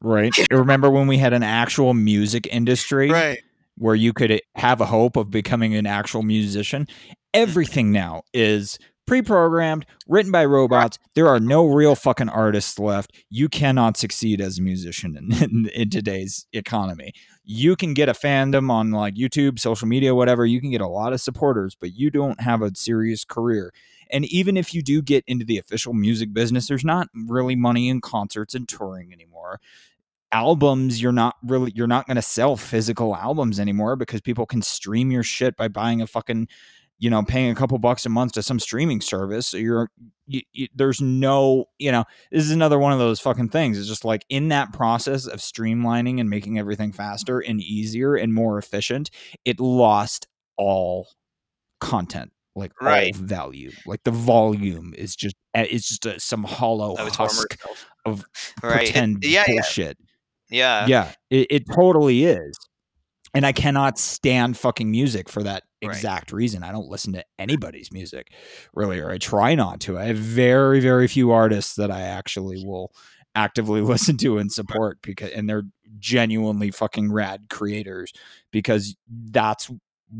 [0.00, 0.34] Right.
[0.50, 3.38] Remember when we had an actual music industry right?
[3.76, 6.86] where you could have a hope of becoming an actual musician?
[6.86, 7.12] Mm-hmm.
[7.34, 10.98] Everything now is pre-programmed, written by robots.
[11.14, 13.12] There are no real fucking artists left.
[13.30, 17.12] You cannot succeed as a musician in, in, in today's economy.
[17.44, 20.46] You can get a fandom on like YouTube, social media, whatever.
[20.46, 23.72] You can get a lot of supporters, but you don't have a serious career.
[24.10, 27.88] And even if you do get into the official music business, there's not really money
[27.88, 29.60] in concerts and touring anymore.
[30.32, 34.62] Albums, you're not really you're not going to sell physical albums anymore because people can
[34.62, 36.48] stream your shit by buying a fucking
[36.98, 39.48] you know paying a couple bucks a month to some streaming service.
[39.48, 39.90] So you're
[40.26, 43.78] you, you, there's no you know this is another one of those fucking things.
[43.78, 48.32] It's just like in that process of streamlining and making everything faster and easier and
[48.32, 49.10] more efficient,
[49.44, 50.26] it lost
[50.56, 51.08] all
[51.80, 53.14] content like Right.
[53.14, 57.58] all value like the volume is just eh, it's just a, some hollow Of husk
[58.06, 58.24] of
[58.62, 58.72] Right.
[58.72, 59.98] It- pretend yeah, yeah, bullshit
[60.50, 60.86] yeah.
[60.86, 62.56] yeah it, it totally is
[63.34, 65.96] and i cannot stand fucking music for that Right.
[65.96, 66.62] exact reason.
[66.62, 68.32] I don't listen to anybody's music
[68.74, 69.98] really or i try not to.
[69.98, 72.92] I have very very few artists that i actually will
[73.34, 75.64] actively listen to and support because and they're
[75.98, 78.12] genuinely fucking rad creators
[78.50, 78.96] because
[79.30, 79.70] that's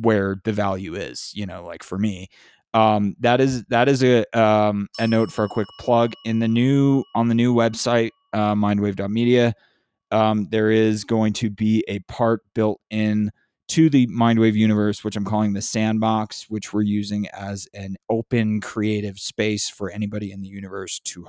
[0.01, 2.29] where the value is you know like for me.
[2.75, 6.13] Um that is that is a um a note for a quick plug.
[6.25, 9.55] In the new on the new website uh mindwave.media
[10.15, 13.33] um, there is going to be a part built in
[13.67, 18.61] to the Mindwave universe, which I'm calling the sandbox, which we're using as an open
[18.61, 21.27] creative space for anybody in the universe to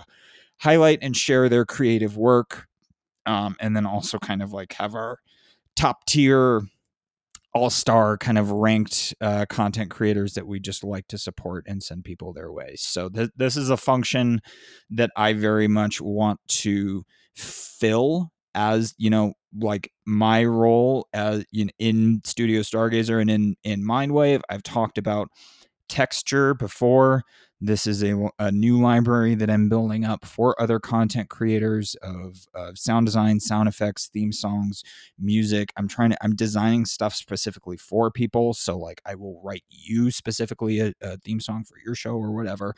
[0.60, 2.68] highlight and share their creative work.
[3.26, 5.18] Um, and then also kind of like have our
[5.76, 6.62] top tier
[7.56, 11.82] all star kind of ranked uh, content creators that we just like to support and
[11.82, 12.76] send people their way.
[12.76, 14.42] So th- this is a function
[14.92, 21.72] that I very much want to fill as you know like my role as in,
[21.80, 25.30] in studio stargazer and in in mindwave i've talked about
[25.88, 27.24] texture before.
[27.62, 32.45] This is a, a new library that i'm building up for other content creators of,
[32.53, 34.84] of sound design sound effects theme songs
[35.18, 35.72] music.
[35.78, 38.53] I'm trying to i'm designing stuff specifically for people.
[38.53, 42.32] So like i will write you specifically a, a theme song for your show or
[42.32, 42.76] whatever.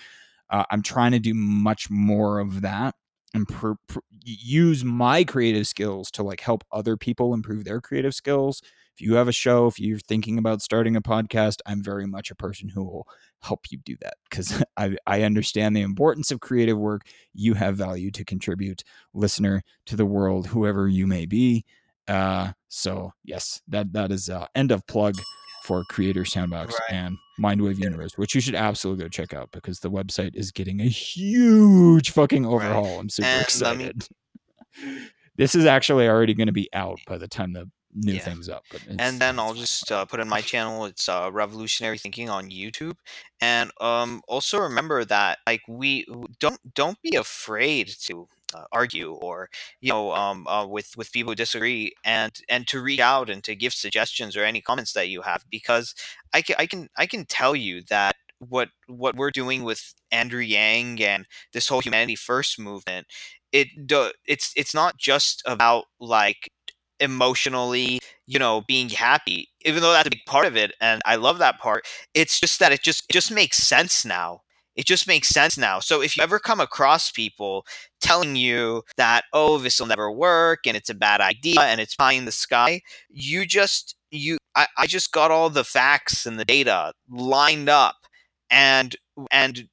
[0.49, 2.95] Uh, i'm trying to do much more of that
[3.33, 8.15] and pr- pr- use my creative skills to like help other people improve their creative
[8.15, 8.61] skills.
[8.93, 12.31] If you have a show if you're thinking about starting a podcast i'm very much
[12.31, 13.07] a person who will
[13.43, 17.03] help you do that because I, I understand the importance of creative work.
[17.33, 21.63] You have value to contribute listener to the world whoever you may be.
[22.07, 25.15] Uh, so yes that that is uh, end of plug
[25.63, 26.79] for creator soundbox Right.
[26.91, 30.81] and mindwave universe which you should absolutely go check out because the website is getting
[30.81, 34.07] a huge fucking overhaul i'm super And let me- excited
[35.37, 38.19] this is actually already going to be out by the time the new Yeah.
[38.21, 40.85] thing's up but and then I'll just uh, put in my channel.
[40.85, 42.95] It's uh, Revolutionary Thinking on YouTube,
[43.41, 46.05] and um, also remember that like we
[46.39, 49.49] don't don't be afraid to uh, argue or
[49.81, 53.43] you know um, uh, with with people who disagree, and and to reach out and
[53.43, 55.93] to give suggestions or any comments that you have, because
[56.33, 60.41] I can I can I can tell you that what what we're doing with Andrew
[60.41, 63.07] Yang and this whole Humanity First movement,
[63.51, 66.49] it do, it's it's not just about like
[66.99, 71.15] emotionally you know being happy even though that's a big part of it and i
[71.15, 71.85] love that part
[72.15, 74.41] it's just that it just it just makes sense now
[74.77, 77.65] it just makes sense now so if you ever come across people
[77.99, 81.95] telling you that oh this will never work and it's a bad idea and it's
[81.95, 86.39] pie in the sky you just you i, I just got all the facts and
[86.39, 87.95] the data lined up
[88.49, 88.95] and
[89.31, 89.67] and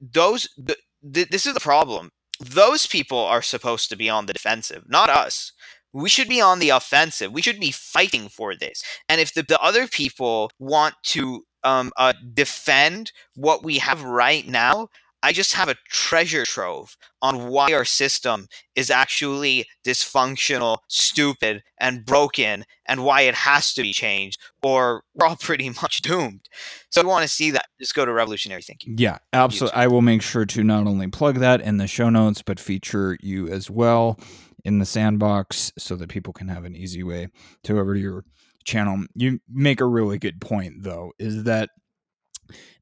[0.00, 0.78] those th-
[1.12, 5.10] th- this is the problem those people are supposed to be on the defensive not
[5.10, 5.52] us
[5.92, 7.32] we should be on the offensive.
[7.32, 8.82] We should be fighting for this.
[9.08, 14.46] And if the, the other people want to um, uh, defend what we have right
[14.46, 14.88] now,
[15.24, 22.04] I just have a treasure trove on why our system is actually dysfunctional, stupid, and
[22.04, 26.48] broken, and why it has to be changed, or we're all pretty much doomed.
[26.90, 28.96] So if you want to see that, just go to Revolutionary Thinking.
[28.98, 29.76] Yeah, absolutely.
[29.76, 33.16] I will make sure to not only plug that in the show notes, but feature
[33.20, 34.18] you as well
[34.64, 37.28] in the sandbox so that people can have an easy way
[37.64, 38.24] to over to your
[38.64, 41.70] channel, you make a really good point though, is that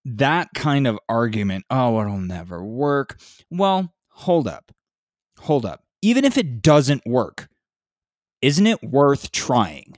[0.04, 3.20] that kind of argument, oh, it'll never work.
[3.50, 4.72] Well, hold up.
[5.40, 5.82] Hold up.
[6.02, 7.48] Even if it doesn't work,
[8.42, 9.96] isn't it worth trying?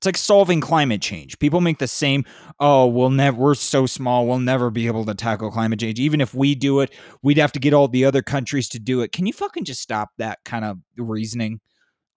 [0.00, 1.38] It's like solving climate change.
[1.38, 2.24] People make the same,
[2.58, 6.00] oh, we'll never we're so small, we'll never be able to tackle climate change.
[6.00, 6.90] Even if we do it,
[7.22, 9.12] we'd have to get all the other countries to do it.
[9.12, 11.60] Can you fucking just stop that kind of reasoning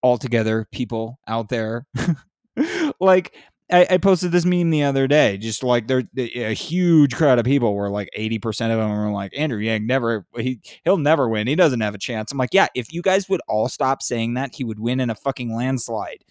[0.02, 1.86] altogether, people out there?
[3.00, 3.36] like
[3.72, 5.38] I, I, posted this meme the other day.
[5.38, 9.12] Just like there, a huge crowd of people were like eighty percent of them were
[9.12, 11.48] like Andrew Yang never he he'll never win.
[11.48, 12.32] He doesn't have a chance.
[12.32, 12.68] I'm like, yeah.
[12.76, 16.24] If you guys would all stop saying that, he would win in a fucking landslide.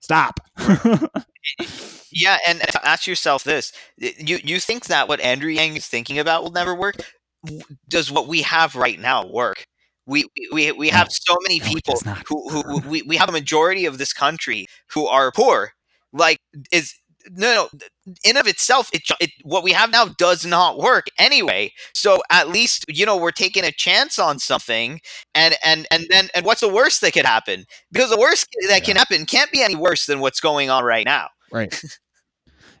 [0.00, 0.40] Stop.
[2.12, 6.44] yeah, and ask yourself this: you you think that what Andrew Yang is thinking about
[6.44, 6.96] will never work?
[7.88, 9.66] Does what we have right now work?
[10.06, 13.98] We we we have so many people who, who we, we have a majority of
[13.98, 15.72] this country who are poor.
[16.12, 16.38] Like
[16.72, 16.94] is
[17.30, 17.86] no, no
[18.24, 21.72] in of itself it, it what we have now does not work anyway.
[21.92, 25.00] So at least you know we're taking a chance on something
[25.34, 27.64] and and and then and what's the worst that could happen?
[27.90, 28.78] Because the worst that yeah.
[28.80, 31.28] can happen can't be any worse than what's going on right now.
[31.50, 31.82] Right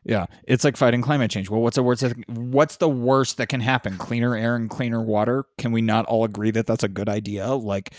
[0.06, 0.26] yeah.
[0.44, 1.50] It's like fighting climate change.
[1.50, 3.98] Well what's the worst that, what's the worst that can happen?
[3.98, 5.44] Cleaner air and cleaner water?
[5.58, 7.48] Can we not all agree that that's a good idea?
[7.54, 7.92] Like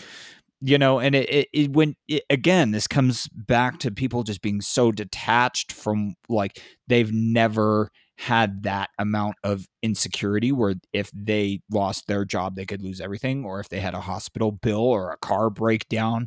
[0.60, 4.42] you know and it, it, it when it, again this comes back to people just
[4.42, 11.60] being so detached from like they've never had that amount of insecurity where if they
[11.70, 15.12] lost their job they could lose everything or if they had a hospital bill or
[15.12, 16.26] a car breakdown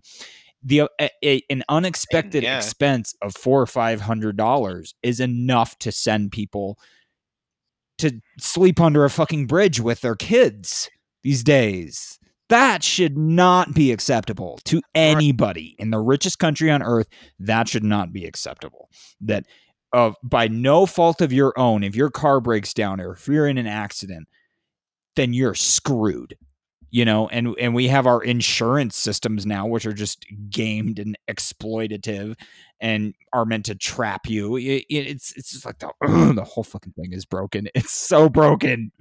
[0.64, 2.58] the a, a, an unexpected yeah.
[2.58, 6.78] expense of four or five hundred dollars is enough to send people
[7.98, 10.90] to sleep under a fucking bridge with their kids
[11.24, 12.20] these days
[12.52, 17.08] that should not be acceptable to anybody in the richest country on earth.
[17.40, 18.90] That should not be acceptable.
[19.22, 19.46] That
[19.94, 23.48] uh, by no fault of your own, if your car breaks down or if you're
[23.48, 24.28] in an accident,
[25.16, 26.36] then you're screwed.
[26.92, 31.18] You know, and and we have our insurance systems now, which are just gamed and
[31.30, 32.38] exploitative,
[32.82, 34.58] and are meant to trap you.
[34.58, 35.92] It, it's it's just like the
[36.36, 37.68] the whole fucking thing is broken.
[37.76, 38.92] It's so broken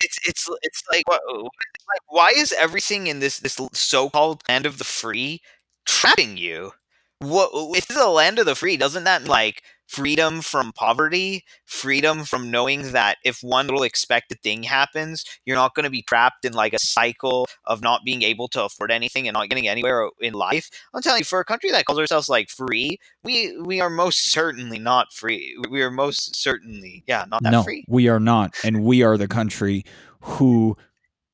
[0.00, 4.84] it's it's it's like like why is everything in this this so-called land of the
[4.84, 5.40] free
[5.84, 6.72] trapping you?
[7.18, 8.76] What if the land of the free?
[8.76, 9.62] Doesn't that like
[9.92, 15.74] freedom from poverty, freedom from knowing that if one little expected thing happens, you're not
[15.74, 19.28] going to be trapped in like a cycle of not being able to afford anything
[19.28, 20.70] and not getting anywhere in life.
[20.94, 24.32] I'm telling you, for a country that calls ourselves like free, we we are most
[24.32, 25.56] certainly not free.
[25.70, 27.84] We are most certainly, yeah, not that no, free.
[27.86, 29.84] We are not, and we are the country
[30.22, 30.76] who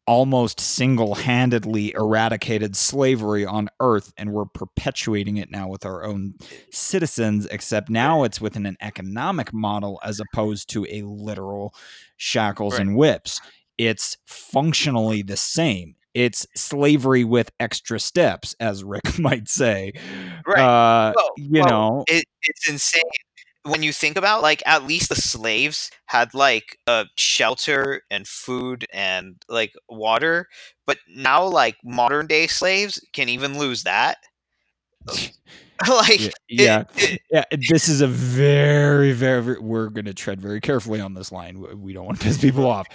[0.08, 6.32] almost single handedly eradicated slavery on earth, and we're perpetuating it now with our own
[6.72, 11.74] citizens, except now it's within an economic model as opposed to a literal
[12.16, 12.80] shackles right.
[12.80, 13.38] and whips.
[13.76, 15.94] It's functionally the same.
[16.14, 19.92] It's slavery with extra steps, as Rick might say.
[20.46, 20.58] Right.
[20.58, 23.02] Uh, well, you well, know, it, it's insane
[23.68, 28.86] when you think about like at least the slaves had like a shelter and food
[28.92, 30.48] and like water
[30.86, 34.18] but now like modern day slaves can even lose that.
[35.88, 40.40] Like yeah it, it, yeah this is a very, very very we're going to tread
[40.40, 42.88] very carefully on this line we don't want to piss people off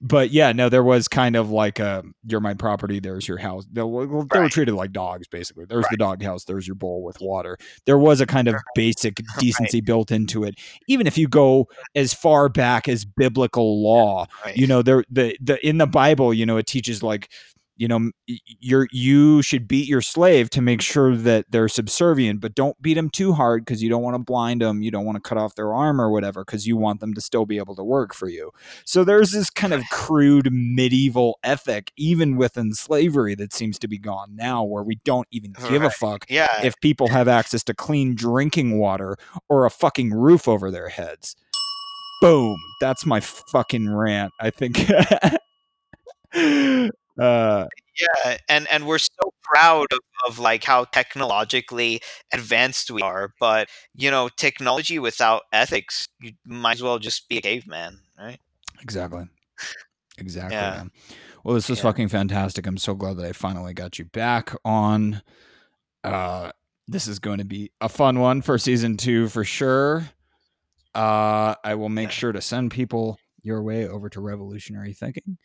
[0.00, 3.00] but yeah, no, there was kind of like a you're my property.
[3.00, 3.66] There's your house.
[3.70, 4.42] They, well, they right.
[4.42, 5.64] were treated like dogs, basically.
[5.64, 5.90] There's right.
[5.90, 6.44] the dog house.
[6.44, 7.58] There's your bowl with water.
[7.84, 9.84] There was a kind of basic decency right.
[9.84, 10.54] built into it.
[10.86, 15.64] Even if you go as far back as biblical law, you know, there the the
[15.66, 17.30] in the Bible, you know, it teaches like
[17.78, 22.54] you know you're you should beat your slave to make sure that they're subservient but
[22.54, 25.16] don't beat them too hard because you don't want to blind them you don't want
[25.16, 27.74] to cut off their arm or whatever because you want them to still be able
[27.74, 28.50] to work for you
[28.84, 33.98] so there's this kind of crude medieval ethic even within slavery that seems to be
[33.98, 35.84] gone now where we don't even give right.
[35.84, 36.60] a fuck yeah.
[36.62, 39.16] if people have access to clean drinking water
[39.48, 41.36] or a fucking roof over their heads
[42.20, 44.90] boom that's my fucking rant i think
[47.18, 47.66] Uh,
[47.98, 52.00] yeah, and and we're so proud of, of like how technologically
[52.32, 57.38] advanced we are, but you know, technology without ethics, you might as well just be
[57.38, 58.38] a caveman, right?
[58.80, 59.24] Exactly.
[60.18, 60.56] Exactly.
[60.56, 60.84] Yeah.
[61.44, 61.84] Well, this was yeah.
[61.84, 62.66] fucking fantastic.
[62.66, 65.22] I'm so glad that I finally got you back on.
[66.04, 66.52] Uh,
[66.86, 70.08] this is going to be a fun one for season two for sure.
[70.94, 75.38] Uh, I will make sure to send people your way over to Revolutionary Thinking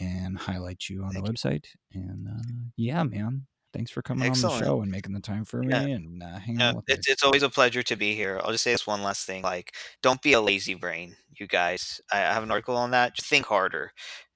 [0.00, 1.66] and highlight you on Thank the website.
[1.92, 5.62] And uh, yeah, man, thanks for coming on the show and making the time for
[5.62, 5.86] me Yeah.
[5.90, 8.40] and uh, hanging No, out with it's it's always a pleasure to be here.
[8.42, 12.00] I'll just say this one last thing: like, don't be a lazy brain, you guys.
[12.12, 13.14] I I have an article on that.
[13.16, 13.92] Just think harder.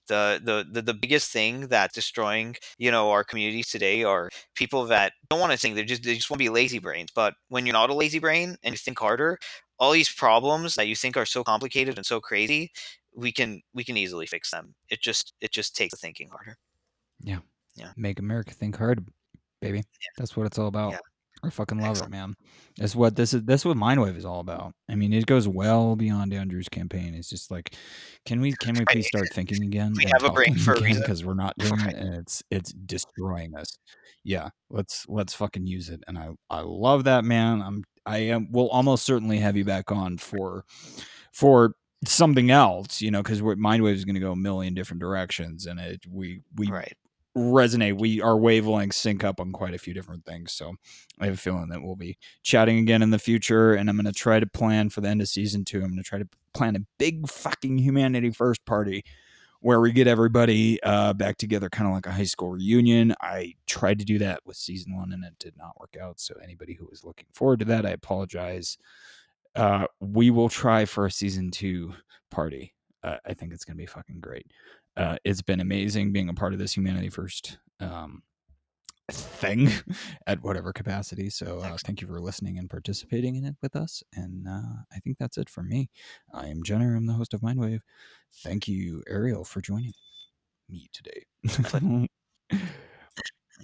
[0.09, 4.87] The, the the the biggest thing that's destroying you know our communities today are people
[4.87, 7.11] that don't want to think they just they just want to be lazy brains.
[7.15, 9.39] But when you're not a lazy brain and you think harder,
[9.79, 12.73] all these problems that you think are so complicated and so crazy,
[13.21, 14.75] we can we can easily fix them.
[14.89, 16.57] It just it just takes thinking harder.
[17.23, 17.39] Yeah.
[17.77, 17.93] Yeah.
[17.97, 19.07] Make America think hard,
[19.61, 19.83] baby.
[20.17, 20.93] That's what it's all about.
[20.93, 20.99] Yeah.
[21.43, 22.13] I fucking love Excellent.
[22.15, 22.35] it, man.
[22.77, 23.45] That's what this is.
[23.45, 24.75] That's what Mindwave is all about.
[24.91, 27.15] I mean, it goes well beyond Andrew's campaign.
[27.15, 27.75] It's just like,
[28.27, 29.95] can we can we please start thinking again?
[29.97, 31.01] We have a brain for a reason.
[31.03, 31.95] because we're not doing Right.
[31.95, 33.75] it, and it's it's destroying us.
[34.23, 36.03] Yeah, let's let's fucking use it.
[36.07, 37.63] And I I love that, man.
[37.63, 38.49] I'm I am.
[38.51, 40.65] We'll almost certainly have you back on for
[41.33, 41.75] for
[42.07, 45.79] something else, you know, because Mindwave is going to go a million different directions, and
[45.81, 46.97] it we we Right.
[47.37, 47.99] resonate.
[47.99, 50.53] We our wavelengths sync up on quite a few different things.
[50.53, 50.75] So
[51.21, 53.75] I have a feeling that we'll be chatting again in the future.
[53.75, 55.79] And I'm going to try to plan for the end of season two.
[55.79, 59.05] I'm going to try to plan a big fucking humanity first party
[59.61, 63.15] where we get everybody uh, back together, kind of like a high school reunion.
[63.21, 66.19] I tried to do that with season one, and it did not work out.
[66.19, 68.79] So anybody who was looking forward to that, I apologize.
[69.55, 71.95] Uh, we will try for a season two
[72.31, 72.75] party.
[73.03, 74.47] Uh, I think it's going to be fucking great
[74.97, 78.23] uh, it's been amazing being a part of this humanity first um,
[79.11, 79.69] thing
[80.27, 84.03] at whatever capacity so uh, thank you for listening and participating in it with us
[84.15, 85.89] and uh, i think that's it for me
[86.35, 87.81] i am jenner i'm the host of mindwave
[88.43, 89.93] thank you ariel for joining
[90.69, 91.25] me today
[91.75, 92.07] all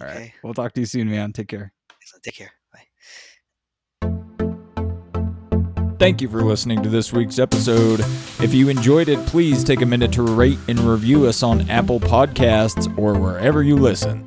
[0.01, 0.33] right Okay.
[0.43, 1.71] we'll talk to you soon man take care
[2.23, 2.51] Take care.
[2.73, 2.87] Bye.
[5.99, 8.01] Thank you for listening to this week's episode.
[8.39, 11.99] If you enjoyed it, please take a minute to rate and review us on Apple
[11.99, 14.23] Podcasts or wherever you listen.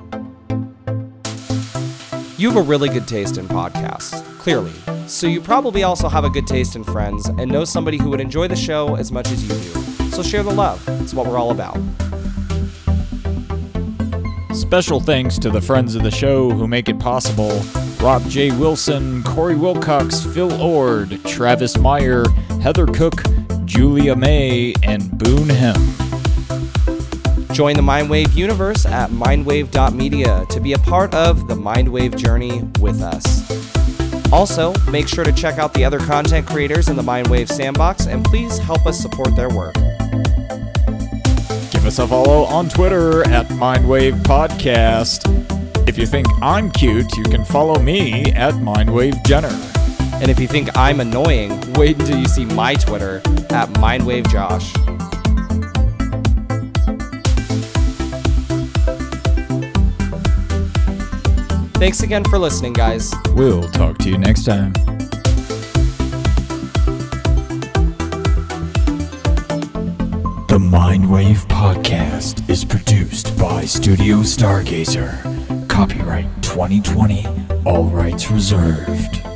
[2.36, 4.72] You have a really good taste in podcasts, clearly.
[5.06, 8.20] So you probably also have a good taste in friends and know somebody who would
[8.20, 10.10] enjoy the show as much as you do.
[10.10, 10.82] So share the love.
[11.00, 11.78] It's what we're all about.
[14.60, 17.62] Special thanks to the friends of the show who make it possible
[17.98, 18.50] Rob J.
[18.50, 22.24] Wilson, Corey Wilcox, Phil Ord, Travis Meyer,
[22.60, 23.22] Heather Cook,
[23.64, 25.74] Julia May, and Boone Hem.
[27.52, 33.00] Join the Mindwave universe at mindwave.media to be a part of the Mindwave journey with
[33.00, 34.30] us.
[34.30, 38.22] Also, make sure to check out the other content creators in the Mindwave sandbox and
[38.26, 39.74] please help us support their work.
[41.90, 45.26] Us a follow on Twitter at Mindwave Podcast.
[45.88, 49.50] If you think I'm cute, you can follow me at Mindwave Jenner.
[50.22, 53.16] And if you think I'm annoying, wait until you see my Twitter
[53.50, 54.70] at MindwaveJosh.
[61.74, 63.12] Thanks again for listening, guys.
[63.30, 64.74] We'll talk to you next time.
[70.50, 75.68] The Mindwave Podcast is produced by Studio Stargazer.
[75.68, 77.24] Copyright 2020,
[77.64, 79.29] all rights reserved.